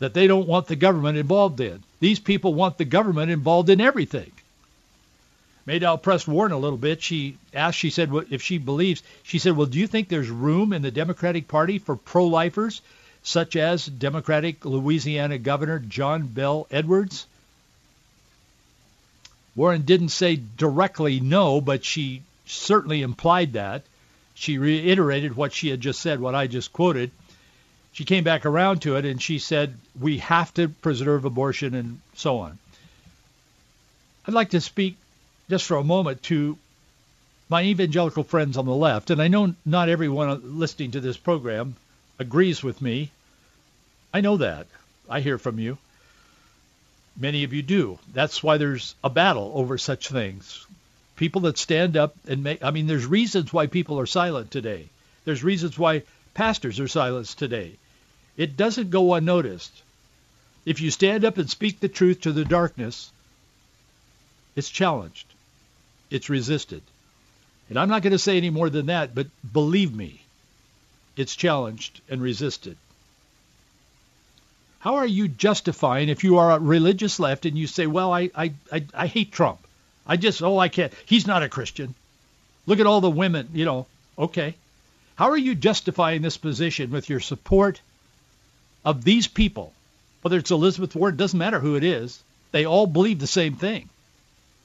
that 0.00 0.12
they 0.12 0.26
don't 0.26 0.48
want 0.48 0.66
the 0.66 0.76
government 0.76 1.16
involved 1.16 1.60
in. 1.60 1.82
These 2.00 2.18
people 2.18 2.52
want 2.52 2.76
the 2.76 2.84
government 2.84 3.30
involved 3.30 3.70
in 3.70 3.80
everything. 3.80 4.32
I'll 5.84 5.98
Warren 6.28 6.52
a 6.52 6.58
little 6.58 6.78
bit. 6.78 7.02
She 7.02 7.38
asked, 7.54 7.78
she 7.78 7.90
said, 7.90 8.12
if 8.30 8.42
she 8.42 8.58
believes, 8.58 9.02
she 9.22 9.38
said, 9.38 9.56
well, 9.56 9.66
do 9.66 9.78
you 9.78 9.86
think 9.86 10.08
there's 10.08 10.30
room 10.30 10.72
in 10.72 10.82
the 10.82 10.90
Democratic 10.90 11.48
Party 11.48 11.78
for 11.78 11.96
pro-lifers, 11.96 12.82
such 13.22 13.56
as 13.56 13.86
Democratic 13.86 14.64
Louisiana 14.64 15.38
Governor 15.38 15.78
John 15.78 16.26
Bel 16.26 16.66
Edwards? 16.70 17.26
Warren 19.56 19.82
didn't 19.82 20.10
say 20.10 20.36
directly 20.36 21.18
no, 21.18 21.60
but 21.60 21.84
she 21.84 22.22
certainly 22.46 23.02
implied 23.02 23.54
that. 23.54 23.82
She 24.36 24.58
reiterated 24.58 25.34
what 25.34 25.52
she 25.52 25.70
had 25.70 25.80
just 25.80 26.00
said, 26.00 26.20
what 26.20 26.34
I 26.34 26.46
just 26.46 26.72
quoted. 26.72 27.10
She 27.92 28.04
came 28.04 28.22
back 28.22 28.44
around 28.44 28.82
to 28.82 28.96
it 28.96 29.06
and 29.06 29.20
she 29.20 29.38
said, 29.38 29.76
we 29.98 30.18
have 30.18 30.52
to 30.54 30.68
preserve 30.68 31.24
abortion 31.24 31.74
and 31.74 32.00
so 32.14 32.38
on. 32.38 32.58
I'd 34.28 34.34
like 34.34 34.50
to 34.50 34.60
speak 34.60 34.96
just 35.48 35.64
for 35.64 35.78
a 35.78 35.84
moment 35.84 36.22
to 36.24 36.58
my 37.48 37.62
evangelical 37.62 38.24
friends 38.24 38.58
on 38.58 38.66
the 38.66 38.74
left, 38.74 39.10
and 39.10 39.22
I 39.22 39.28
know 39.28 39.54
not 39.64 39.88
everyone 39.88 40.58
listening 40.58 40.90
to 40.90 41.00
this 41.00 41.16
program 41.16 41.76
agrees 42.18 42.62
with 42.62 42.82
me. 42.82 43.10
I 44.12 44.20
know 44.20 44.36
that. 44.36 44.66
I 45.08 45.20
hear 45.20 45.38
from 45.38 45.58
you. 45.58 45.78
Many 47.16 47.44
of 47.44 47.54
you 47.54 47.62
do. 47.62 47.98
That's 48.12 48.42
why 48.42 48.58
there's 48.58 48.94
a 49.02 49.08
battle 49.08 49.52
over 49.54 49.78
such 49.78 50.08
things. 50.08 50.66
People 51.16 51.42
that 51.42 51.58
stand 51.58 51.96
up 51.96 52.14
and 52.28 52.44
make, 52.44 52.62
I 52.62 52.70
mean, 52.70 52.86
there's 52.86 53.06
reasons 53.06 53.52
why 53.52 53.66
people 53.66 53.98
are 53.98 54.06
silent 54.06 54.50
today. 54.50 54.88
There's 55.24 55.42
reasons 55.42 55.78
why 55.78 56.02
pastors 56.34 56.78
are 56.78 56.88
silenced 56.88 57.38
today. 57.38 57.72
It 58.36 58.56
doesn't 58.56 58.90
go 58.90 59.14
unnoticed. 59.14 59.82
If 60.64 60.80
you 60.80 60.90
stand 60.90 61.24
up 61.24 61.38
and 61.38 61.48
speak 61.48 61.80
the 61.80 61.88
truth 61.88 62.22
to 62.22 62.32
the 62.32 62.44
darkness, 62.44 63.10
it's 64.54 64.68
challenged 64.68 65.26
it's 66.10 66.28
resisted. 66.28 66.82
And 67.68 67.78
I'm 67.78 67.88
not 67.88 68.02
going 68.02 68.12
to 68.12 68.18
say 68.18 68.36
any 68.36 68.50
more 68.50 68.70
than 68.70 68.86
that, 68.86 69.14
but 69.14 69.26
believe 69.52 69.94
me, 69.94 70.22
it's 71.16 71.34
challenged 71.34 72.00
and 72.08 72.22
resisted. 72.22 72.76
How 74.78 74.96
are 74.96 75.06
you 75.06 75.26
justifying 75.26 76.08
if 76.08 76.22
you 76.22 76.38
are 76.38 76.52
a 76.52 76.60
religious 76.60 77.18
left 77.18 77.44
and 77.44 77.58
you 77.58 77.66
say, 77.66 77.86
well, 77.86 78.12
I, 78.12 78.30
I, 78.34 78.52
I, 78.70 78.84
I 78.94 79.06
hate 79.08 79.32
Trump. 79.32 79.65
I 80.06 80.16
just, 80.16 80.42
oh, 80.42 80.58
I 80.58 80.68
can't. 80.68 80.92
He's 81.04 81.26
not 81.26 81.42
a 81.42 81.48
Christian. 81.48 81.94
Look 82.66 82.80
at 82.80 82.86
all 82.86 83.00
the 83.00 83.10
women, 83.10 83.48
you 83.52 83.64
know. 83.64 83.86
Okay. 84.18 84.54
How 85.16 85.30
are 85.30 85.36
you 85.36 85.54
justifying 85.54 86.22
this 86.22 86.36
position 86.36 86.90
with 86.90 87.08
your 87.08 87.20
support 87.20 87.80
of 88.84 89.02
these 89.02 89.26
people? 89.26 89.72
Whether 90.22 90.38
it's 90.38 90.50
Elizabeth 90.50 90.94
Warren, 90.94 91.16
doesn't 91.16 91.38
matter 91.38 91.60
who 91.60 91.76
it 91.76 91.84
is. 91.84 92.22
They 92.52 92.64
all 92.66 92.86
believe 92.86 93.18
the 93.18 93.26
same 93.26 93.56
thing. 93.56 93.88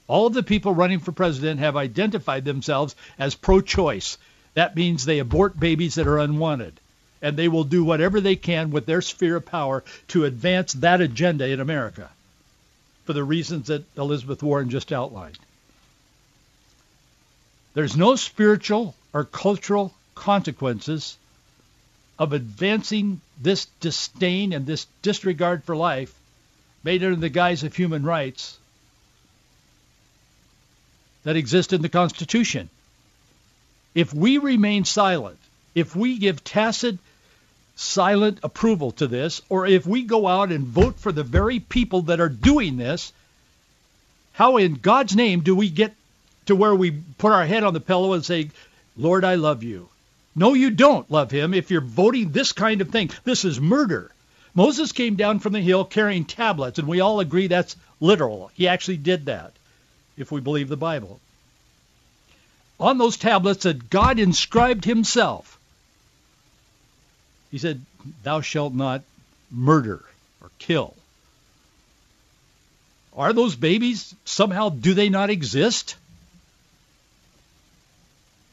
All 0.08 0.28
of 0.28 0.34
the 0.34 0.44
people 0.44 0.74
running 0.74 1.00
for 1.00 1.12
president 1.12 1.60
have 1.60 1.78
identified 1.78 2.44
themselves 2.44 2.96
as 3.18 3.36
pro-choice. 3.36 4.18
That 4.56 4.76
means 4.76 5.06
they 5.06 5.20
abort 5.20 5.60
babies 5.60 5.96
that 5.96 6.08
are 6.08 6.20
unwanted. 6.20 6.80
And 7.22 7.38
they 7.38 7.48
will 7.48 7.64
do 7.64 7.84
whatever 7.84 8.20
they 8.20 8.36
can 8.36 8.72
with 8.72 8.86
their 8.86 9.02
sphere 9.02 9.38
of 9.38 9.46
power 9.46 9.84
to 10.10 10.26
advance 10.26 10.74
that 10.74 11.02
agenda 11.02 11.48
in 11.48 11.60
America 11.60 12.10
for 13.06 13.14
the 13.14 13.24
reasons 13.24 13.68
that 13.68 13.84
Elizabeth 13.98 14.44
Warren 14.44 14.70
just 14.70 14.92
outlined. 14.92 15.40
There's 17.74 17.96
no 17.96 18.16
spiritual 18.16 18.96
or 19.14 19.24
cultural 19.24 19.94
consequences 20.16 21.18
of 22.20 22.34
advancing 22.34 23.22
this 23.42 23.66
disdain 23.80 24.54
and 24.54 24.66
this 24.66 24.86
disregard 25.02 25.64
for 25.64 25.76
life 25.76 26.14
made 26.84 27.04
under 27.04 27.16
the 27.16 27.30
guise 27.30 27.64
of 27.64 27.76
human 27.76 28.04
rights 28.04 28.58
that 31.24 31.36
exist 31.36 31.74
in 31.74 31.82
the 31.82 31.90
Constitution. 31.90 32.70
If 33.94 34.14
we 34.14 34.38
remain 34.38 34.86
silent, 34.86 35.40
if 35.76 35.96
we 35.96 36.18
give 36.18 36.44
tacit, 36.44 36.98
silent 37.76 38.40
approval 38.44 38.92
to 38.92 39.08
this, 39.08 39.42
or 39.50 39.66
if 39.66 39.86
we 39.86 40.04
go 40.04 40.28
out 40.28 40.52
and 40.52 40.66
vote 40.66 41.00
for 41.00 41.12
the 41.12 41.24
very 41.24 41.60
people 41.60 42.04
that 42.04 42.20
are 42.20 42.30
doing 42.30 42.78
this, 42.78 43.12
how 44.34 44.58
in 44.58 44.76
God's 44.76 45.16
name 45.16 45.42
do 45.42 45.56
we 45.56 45.70
get 45.70 45.94
to 46.46 46.56
where 46.56 46.76
we 46.76 46.92
put 46.92 47.32
our 47.32 47.46
head 47.46 47.64
on 47.64 47.74
the 47.74 47.80
pillow 47.80 48.14
and 48.14 48.26
say, 48.26 48.50
Lord, 48.98 49.24
I 49.24 49.36
love 49.36 49.64
you? 49.64 49.90
No, 50.36 50.54
you 50.54 50.70
don't 50.70 51.12
love 51.12 51.32
him 51.32 51.54
if 51.54 51.72
you're 51.72 51.82
voting 51.82 52.32
this 52.32 52.52
kind 52.54 52.82
of 52.82 52.90
thing. 52.90 53.10
This 53.24 53.44
is 53.44 53.60
murder. 53.60 54.12
Moses 54.54 54.92
came 54.92 55.16
down 55.16 55.40
from 55.40 55.54
the 55.54 55.62
hill 55.62 55.86
carrying 55.86 56.26
tablets, 56.26 56.80
and 56.80 56.88
we 56.88 57.00
all 57.00 57.20
agree 57.20 57.48
that's 57.48 57.76
literal. 58.00 58.52
He 58.54 58.68
actually 58.68 58.98
did 58.98 59.26
that 59.26 59.54
if 60.18 60.32
we 60.32 60.42
believe 60.42 60.70
the 60.70 60.78
Bible. 60.78 61.20
On 62.80 62.98
those 62.98 63.18
tablets 63.18 63.64
that 63.64 63.90
God 63.90 64.20
inscribed 64.20 64.86
himself. 64.86 65.58
He 67.52 67.58
said, 67.58 67.82
thou 68.24 68.42
shalt 68.42 68.74
not 68.74 69.04
murder 69.52 70.04
or 70.42 70.50
kill. 70.58 70.96
Are 73.14 73.34
those 73.34 73.56
babies 73.56 74.16
somehow, 74.24 74.70
do 74.70 74.94
they 74.94 75.10
not 75.10 75.30
exist? 75.30 75.98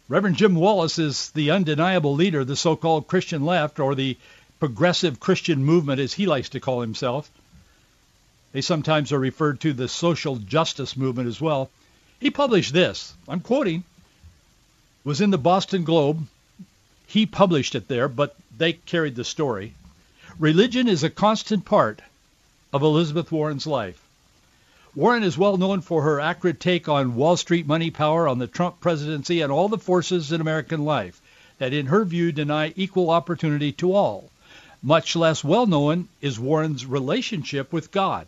Reverend 0.08 0.36
Jim 0.36 0.56
Wallis 0.56 0.98
is 0.98 1.30
the 1.30 1.52
undeniable 1.52 2.14
leader 2.14 2.40
of 2.40 2.48
the 2.48 2.56
so-called 2.56 3.06
Christian 3.06 3.44
left, 3.44 3.78
or 3.78 3.94
the 3.94 4.16
progressive 4.58 5.20
Christian 5.20 5.64
movement, 5.64 6.00
as 6.00 6.12
he 6.12 6.26
likes 6.26 6.48
to 6.50 6.60
call 6.60 6.80
himself. 6.80 7.30
They 8.52 8.62
sometimes 8.62 9.12
are 9.12 9.18
referred 9.18 9.60
to 9.60 9.72
the 9.72 9.86
social 9.86 10.36
justice 10.36 10.96
movement 10.96 11.28
as 11.28 11.40
well. 11.40 11.70
He 12.18 12.30
published 12.30 12.72
this. 12.72 13.14
I'm 13.28 13.40
quoting. 13.40 13.84
Was 15.04 15.20
in 15.20 15.30
the 15.30 15.38
Boston 15.38 15.84
Globe. 15.84 16.26
He 17.06 17.26
published 17.26 17.74
it 17.74 17.86
there, 17.86 18.08
but 18.08 18.34
they 18.58 18.74
carried 18.74 19.14
the 19.14 19.24
story. 19.24 19.74
Religion 20.38 20.88
is 20.88 21.02
a 21.02 21.10
constant 21.10 21.64
part 21.64 22.02
of 22.72 22.82
Elizabeth 22.82 23.32
Warren's 23.32 23.66
life. 23.66 24.02
Warren 24.94 25.22
is 25.22 25.38
well 25.38 25.56
known 25.56 25.80
for 25.80 26.02
her 26.02 26.20
accurate 26.20 26.60
take 26.60 26.88
on 26.88 27.14
Wall 27.14 27.36
Street 27.36 27.66
money 27.66 27.90
power, 27.90 28.26
on 28.26 28.38
the 28.38 28.46
Trump 28.46 28.80
presidency, 28.80 29.40
and 29.40 29.52
all 29.52 29.68
the 29.68 29.78
forces 29.78 30.32
in 30.32 30.40
American 30.40 30.84
life 30.84 31.20
that, 31.58 31.72
in 31.72 31.86
her 31.86 32.04
view, 32.04 32.32
deny 32.32 32.72
equal 32.76 33.10
opportunity 33.10 33.72
to 33.72 33.92
all. 33.92 34.30
Much 34.82 35.16
less 35.16 35.42
well 35.42 35.66
known 35.66 36.08
is 36.20 36.38
Warren's 36.38 36.84
relationship 36.84 37.72
with 37.72 37.90
God. 37.90 38.26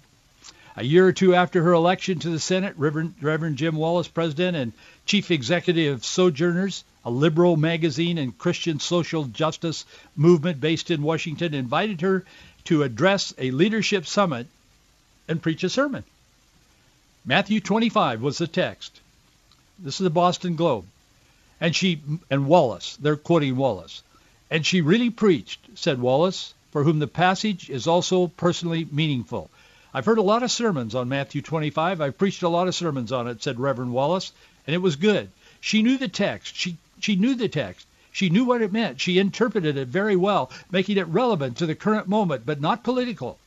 A 0.80 0.82
year 0.82 1.06
or 1.06 1.12
two 1.12 1.34
after 1.34 1.62
her 1.62 1.74
election 1.74 2.20
to 2.20 2.30
the 2.30 2.40
Senate, 2.40 2.72
Reverend, 2.78 3.12
Reverend 3.20 3.58
Jim 3.58 3.76
Wallis, 3.76 4.08
president 4.08 4.56
and 4.56 4.72
chief 5.04 5.30
executive 5.30 5.96
of 5.96 6.06
Sojourners, 6.06 6.84
a 7.04 7.10
liberal 7.10 7.58
magazine 7.58 8.16
and 8.16 8.38
Christian 8.38 8.80
social 8.80 9.24
justice 9.26 9.84
movement 10.16 10.58
based 10.58 10.90
in 10.90 11.02
Washington, 11.02 11.52
invited 11.52 12.00
her 12.00 12.24
to 12.64 12.82
address 12.82 13.34
a 13.36 13.50
leadership 13.50 14.06
summit 14.06 14.46
and 15.28 15.42
preach 15.42 15.62
a 15.64 15.68
sermon. 15.68 16.02
Matthew 17.26 17.60
25 17.60 18.22
was 18.22 18.38
the 18.38 18.46
text. 18.46 19.00
This 19.78 20.00
is 20.00 20.04
the 20.04 20.08
Boston 20.08 20.56
Globe. 20.56 20.86
And 21.60 21.76
she 21.76 22.00
and 22.30 22.46
Wallis, 22.46 22.96
they're 22.96 23.16
quoting 23.16 23.56
Wallis. 23.56 24.02
And 24.50 24.64
she 24.64 24.80
really 24.80 25.10
preached, 25.10 25.60
said 25.74 26.00
Wallis, 26.00 26.54
for 26.70 26.84
whom 26.84 27.00
the 27.00 27.06
passage 27.06 27.68
is 27.68 27.86
also 27.86 28.28
personally 28.28 28.88
meaningful. 28.90 29.50
I've 29.92 30.06
heard 30.06 30.18
a 30.18 30.22
lot 30.22 30.42
of 30.42 30.50
sermons 30.50 30.94
on 30.94 31.08
Matthew 31.08 31.42
25. 31.42 32.00
I've 32.00 32.18
preached 32.18 32.42
a 32.42 32.48
lot 32.48 32.68
of 32.68 32.74
sermons 32.74 33.10
on 33.10 33.26
it, 33.26 33.42
said 33.42 33.58
Reverend 33.58 33.92
Wallis, 33.92 34.32
and 34.66 34.74
it 34.74 34.82
was 34.82 34.96
good. 34.96 35.30
She 35.60 35.82
knew 35.82 35.98
the 35.98 36.08
text. 36.08 36.54
She 36.56 36.76
she 37.00 37.16
knew 37.16 37.34
the 37.34 37.48
text. 37.48 37.86
She 38.12 38.28
knew 38.28 38.44
what 38.44 38.62
it 38.62 38.72
meant. 38.72 39.00
She 39.00 39.18
interpreted 39.18 39.76
it 39.76 39.88
very 39.88 40.16
well, 40.16 40.50
making 40.70 40.96
it 40.96 41.06
relevant 41.06 41.58
to 41.58 41.66
the 41.66 41.74
current 41.74 42.08
moment, 42.08 42.44
but 42.44 42.60
not 42.60 42.84
political. 42.84 43.38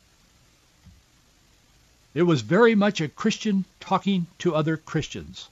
It 2.13 2.23
was 2.23 2.41
very 2.41 2.75
much 2.75 3.01
a 3.01 3.07
Christian 3.07 3.65
talking 3.79 4.27
to 4.39 4.55
other 4.55 4.77
Christians, 4.77 5.47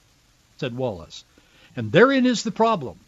said 0.58 0.78
Wallis. 0.78 1.24
And 1.76 1.92
therein 1.92 2.26
is 2.26 2.44
the 2.44 2.52
problem. 2.52 3.00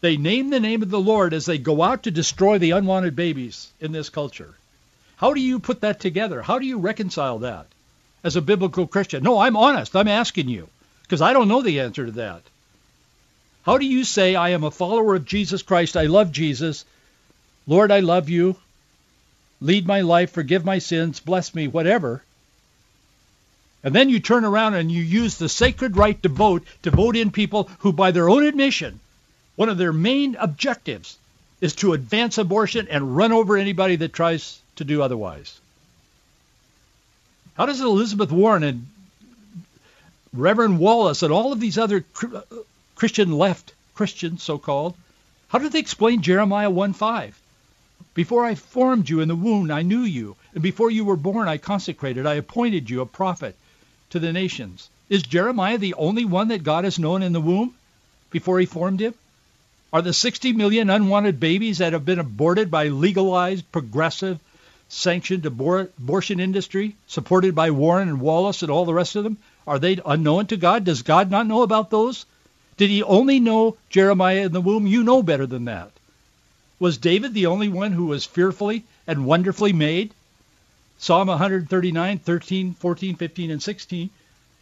They 0.00 0.16
name 0.16 0.50
the 0.50 0.60
name 0.60 0.82
of 0.82 0.90
the 0.90 1.00
Lord 1.00 1.34
as 1.34 1.46
they 1.46 1.58
go 1.58 1.82
out 1.82 2.04
to 2.04 2.10
destroy 2.10 2.58
the 2.58 2.70
unwanted 2.70 3.16
babies 3.16 3.68
in 3.80 3.92
this 3.92 4.10
culture. 4.10 4.54
How 5.18 5.34
do 5.34 5.40
you 5.40 5.58
put 5.58 5.80
that 5.80 5.98
together? 5.98 6.42
How 6.42 6.58
do 6.58 6.66
you 6.66 6.78
reconcile 6.78 7.40
that 7.40 7.66
as 8.22 8.36
a 8.36 8.42
biblical 8.42 8.86
Christian? 8.86 9.24
No, 9.24 9.38
I'm 9.38 9.56
honest. 9.56 9.96
I'm 9.96 10.06
asking 10.06 10.48
you 10.48 10.68
because 11.02 11.20
I 11.20 11.32
don't 11.32 11.48
know 11.48 11.60
the 11.60 11.80
answer 11.80 12.06
to 12.06 12.12
that. 12.12 12.42
How 13.62 13.78
do 13.78 13.84
you 13.84 14.04
say, 14.04 14.36
I 14.36 14.50
am 14.50 14.62
a 14.62 14.70
follower 14.70 15.16
of 15.16 15.24
Jesus 15.24 15.62
Christ, 15.62 15.96
I 15.96 16.04
love 16.04 16.30
Jesus, 16.30 16.84
Lord, 17.66 17.90
I 17.90 18.00
love 18.00 18.28
you, 18.28 18.56
lead 19.60 19.86
my 19.86 20.02
life, 20.02 20.30
forgive 20.30 20.64
my 20.64 20.78
sins, 20.78 21.20
bless 21.20 21.54
me, 21.54 21.66
whatever, 21.66 22.22
and 23.82 23.94
then 23.94 24.08
you 24.08 24.20
turn 24.20 24.44
around 24.44 24.74
and 24.74 24.90
you 24.90 25.02
use 25.02 25.36
the 25.36 25.48
sacred 25.48 25.96
right 25.96 26.22
to 26.22 26.28
vote 26.28 26.64
to 26.82 26.90
vote 26.90 27.16
in 27.16 27.30
people 27.30 27.68
who, 27.80 27.92
by 27.92 28.12
their 28.12 28.28
own 28.28 28.44
admission, 28.44 29.00
one 29.56 29.68
of 29.68 29.78
their 29.78 29.92
main 29.92 30.36
objectives 30.36 31.18
is 31.60 31.74
to 31.74 31.92
advance 31.92 32.38
abortion 32.38 32.86
and 32.88 33.16
run 33.16 33.32
over 33.32 33.56
anybody 33.56 33.96
that 33.96 34.12
tries 34.12 34.60
to 34.78 34.84
do 34.84 35.02
otherwise. 35.02 35.60
How 37.54 37.66
does 37.66 37.80
Elizabeth 37.80 38.32
Warren 38.32 38.62
and 38.62 38.86
Reverend 40.32 40.78
Wallis 40.78 41.22
and 41.22 41.32
all 41.32 41.52
of 41.52 41.60
these 41.60 41.78
other 41.78 42.04
uh, 42.22 42.40
Christian 42.94 43.32
left 43.32 43.74
Christians, 43.94 44.42
so-called, 44.42 44.94
how 45.48 45.58
do 45.58 45.68
they 45.68 45.80
explain 45.80 46.22
Jeremiah 46.22 46.70
1.5? 46.70 47.32
Before 48.14 48.44
I 48.44 48.54
formed 48.54 49.08
you 49.08 49.20
in 49.20 49.28
the 49.28 49.34
womb, 49.34 49.70
I 49.70 49.82
knew 49.82 50.02
you. 50.02 50.36
And 50.54 50.62
before 50.62 50.90
you 50.90 51.04
were 51.04 51.16
born, 51.16 51.48
I 51.48 51.56
consecrated. 51.56 52.26
I 52.26 52.34
appointed 52.34 52.90
you 52.90 53.00
a 53.00 53.06
prophet 53.06 53.56
to 54.10 54.18
the 54.18 54.32
nations. 54.32 54.88
Is 55.08 55.22
Jeremiah 55.22 55.78
the 55.78 55.94
only 55.94 56.24
one 56.24 56.48
that 56.48 56.62
God 56.62 56.84
has 56.84 56.98
known 56.98 57.22
in 57.22 57.32
the 57.32 57.40
womb 57.40 57.74
before 58.30 58.60
he 58.60 58.66
formed 58.66 59.00
him? 59.00 59.14
Are 59.92 60.02
the 60.02 60.12
60 60.12 60.52
million 60.52 60.90
unwanted 60.90 61.40
babies 61.40 61.78
that 61.78 61.94
have 61.94 62.04
been 62.04 62.18
aborted 62.18 62.70
by 62.70 62.88
legalized, 62.88 63.70
progressive, 63.72 64.38
sanctioned 64.88 65.42
abor- 65.42 65.90
abortion 65.98 66.40
industry, 66.40 66.96
supported 67.06 67.54
by 67.54 67.70
Warren 67.70 68.08
and 68.08 68.20
Wallis 68.20 68.62
and 68.62 68.70
all 68.70 68.84
the 68.84 68.94
rest 68.94 69.16
of 69.16 69.24
them, 69.24 69.36
are 69.66 69.78
they 69.78 70.00
unknown 70.06 70.46
to 70.46 70.56
God? 70.56 70.84
Does 70.84 71.02
God 71.02 71.30
not 71.30 71.46
know 71.46 71.62
about 71.62 71.90
those? 71.90 72.24
Did 72.78 72.90
he 72.90 73.02
only 73.02 73.38
know 73.38 73.76
Jeremiah 73.90 74.46
in 74.46 74.52
the 74.52 74.60
womb? 74.60 74.86
You 74.86 75.02
know 75.02 75.22
better 75.22 75.46
than 75.46 75.66
that. 75.66 75.90
Was 76.78 76.96
David 76.96 77.34
the 77.34 77.46
only 77.46 77.68
one 77.68 77.92
who 77.92 78.06
was 78.06 78.24
fearfully 78.24 78.84
and 79.06 79.26
wonderfully 79.26 79.72
made? 79.72 80.14
Psalm 80.96 81.28
139, 81.28 82.18
13, 82.18 82.74
14, 82.74 83.16
15, 83.16 83.50
and 83.50 83.62
16. 83.62 84.10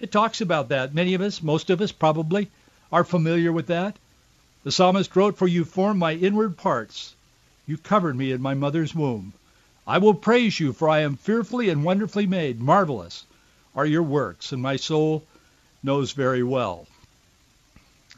It 0.01 0.13
talks 0.13 0.41
about 0.41 0.71
that. 0.71 0.95
Many 0.95 1.15
of 1.15 1.21
us, 1.21 1.43
most 1.43 1.71
of 1.71 1.81
us 1.81 1.93
probably, 1.93 2.49
are 2.91 3.05
familiar 3.05 3.53
with 3.53 3.69
that. 3.69 3.97
The 4.65 4.73
psalmist 4.73 5.15
wrote, 5.15 5.39
For 5.39 5.47
you 5.47 5.65
formed 5.65 6.01
my 6.01 6.15
inward 6.15 6.57
parts. 6.57 7.15
You 7.67 7.79
covered 7.79 8.17
me 8.17 8.33
in 8.33 8.43
my 8.43 8.55
mother's 8.55 8.95
womb. 8.95 9.33
I 9.89 9.99
will 9.99 10.15
praise 10.15 10.59
you, 10.59 10.73
for 10.73 10.89
I 10.89 11.01
am 11.01 11.17
fearfully 11.17 11.69
and 11.69 11.85
wonderfully 11.85 12.27
made. 12.27 12.61
Marvelous 12.61 13.25
are 13.75 13.87
your 13.87 14.03
works, 14.03 14.51
and 14.51 14.61
my 14.61 14.77
soul 14.77 15.23
knows 15.83 16.11
very 16.13 16.43
well. 16.43 16.87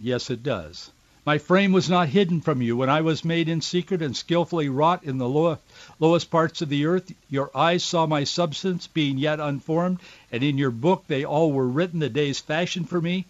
Yes, 0.01 0.31
it 0.31 0.43
does. 0.43 0.91
My 1.27 1.37
frame 1.37 1.73
was 1.73 1.91
not 1.91 2.09
hidden 2.09 2.41
from 2.41 2.63
you 2.63 2.75
when 2.75 2.89
I 2.89 3.03
was 3.03 3.23
made 3.23 3.51
in 3.51 3.61
secret 3.61 4.01
and 4.01 4.17
skillfully 4.17 4.71
wrought 4.71 5.05
in 5.05 5.19
the 5.19 5.29
low, 5.29 5.59
lowest 6.01 6.31
parts 6.31 6.63
of 6.63 6.71
the 6.71 6.87
earth. 6.87 7.13
Your 7.29 7.51
eyes 7.55 7.85
saw 7.85 8.07
my 8.07 8.25
substance 8.25 8.87
being 8.87 9.19
yet 9.19 9.39
unformed, 9.39 9.99
and 10.33 10.43
in 10.43 10.57
your 10.57 10.71
book 10.71 11.05
they 11.07 11.25
all 11.25 11.53
were 11.53 11.69
written, 11.69 11.99
the 11.99 12.09
days 12.09 12.41
fashioned 12.41 12.89
for 12.89 13.03
me, 13.03 13.27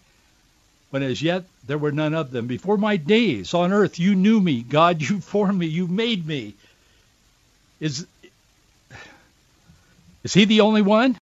when 0.91 1.03
as 1.03 1.21
yet 1.21 1.43
there 1.67 1.77
were 1.77 1.91
none 1.91 2.13
of 2.13 2.31
them. 2.31 2.47
Before 2.47 2.77
my 2.77 2.95
days 2.95 3.53
on 3.53 3.73
earth 3.73 3.99
you 3.99 4.15
knew 4.15 4.39
me. 4.39 4.61
God, 4.61 5.01
you 5.09 5.19
formed 5.19 5.59
me. 5.59 5.65
You 5.65 5.85
made 5.85 6.25
me. 6.25 6.53
Is, 7.81 8.07
is 10.29 10.35
he 10.35 10.45
the 10.45 10.61
only 10.61 10.83
one? 10.83 11.17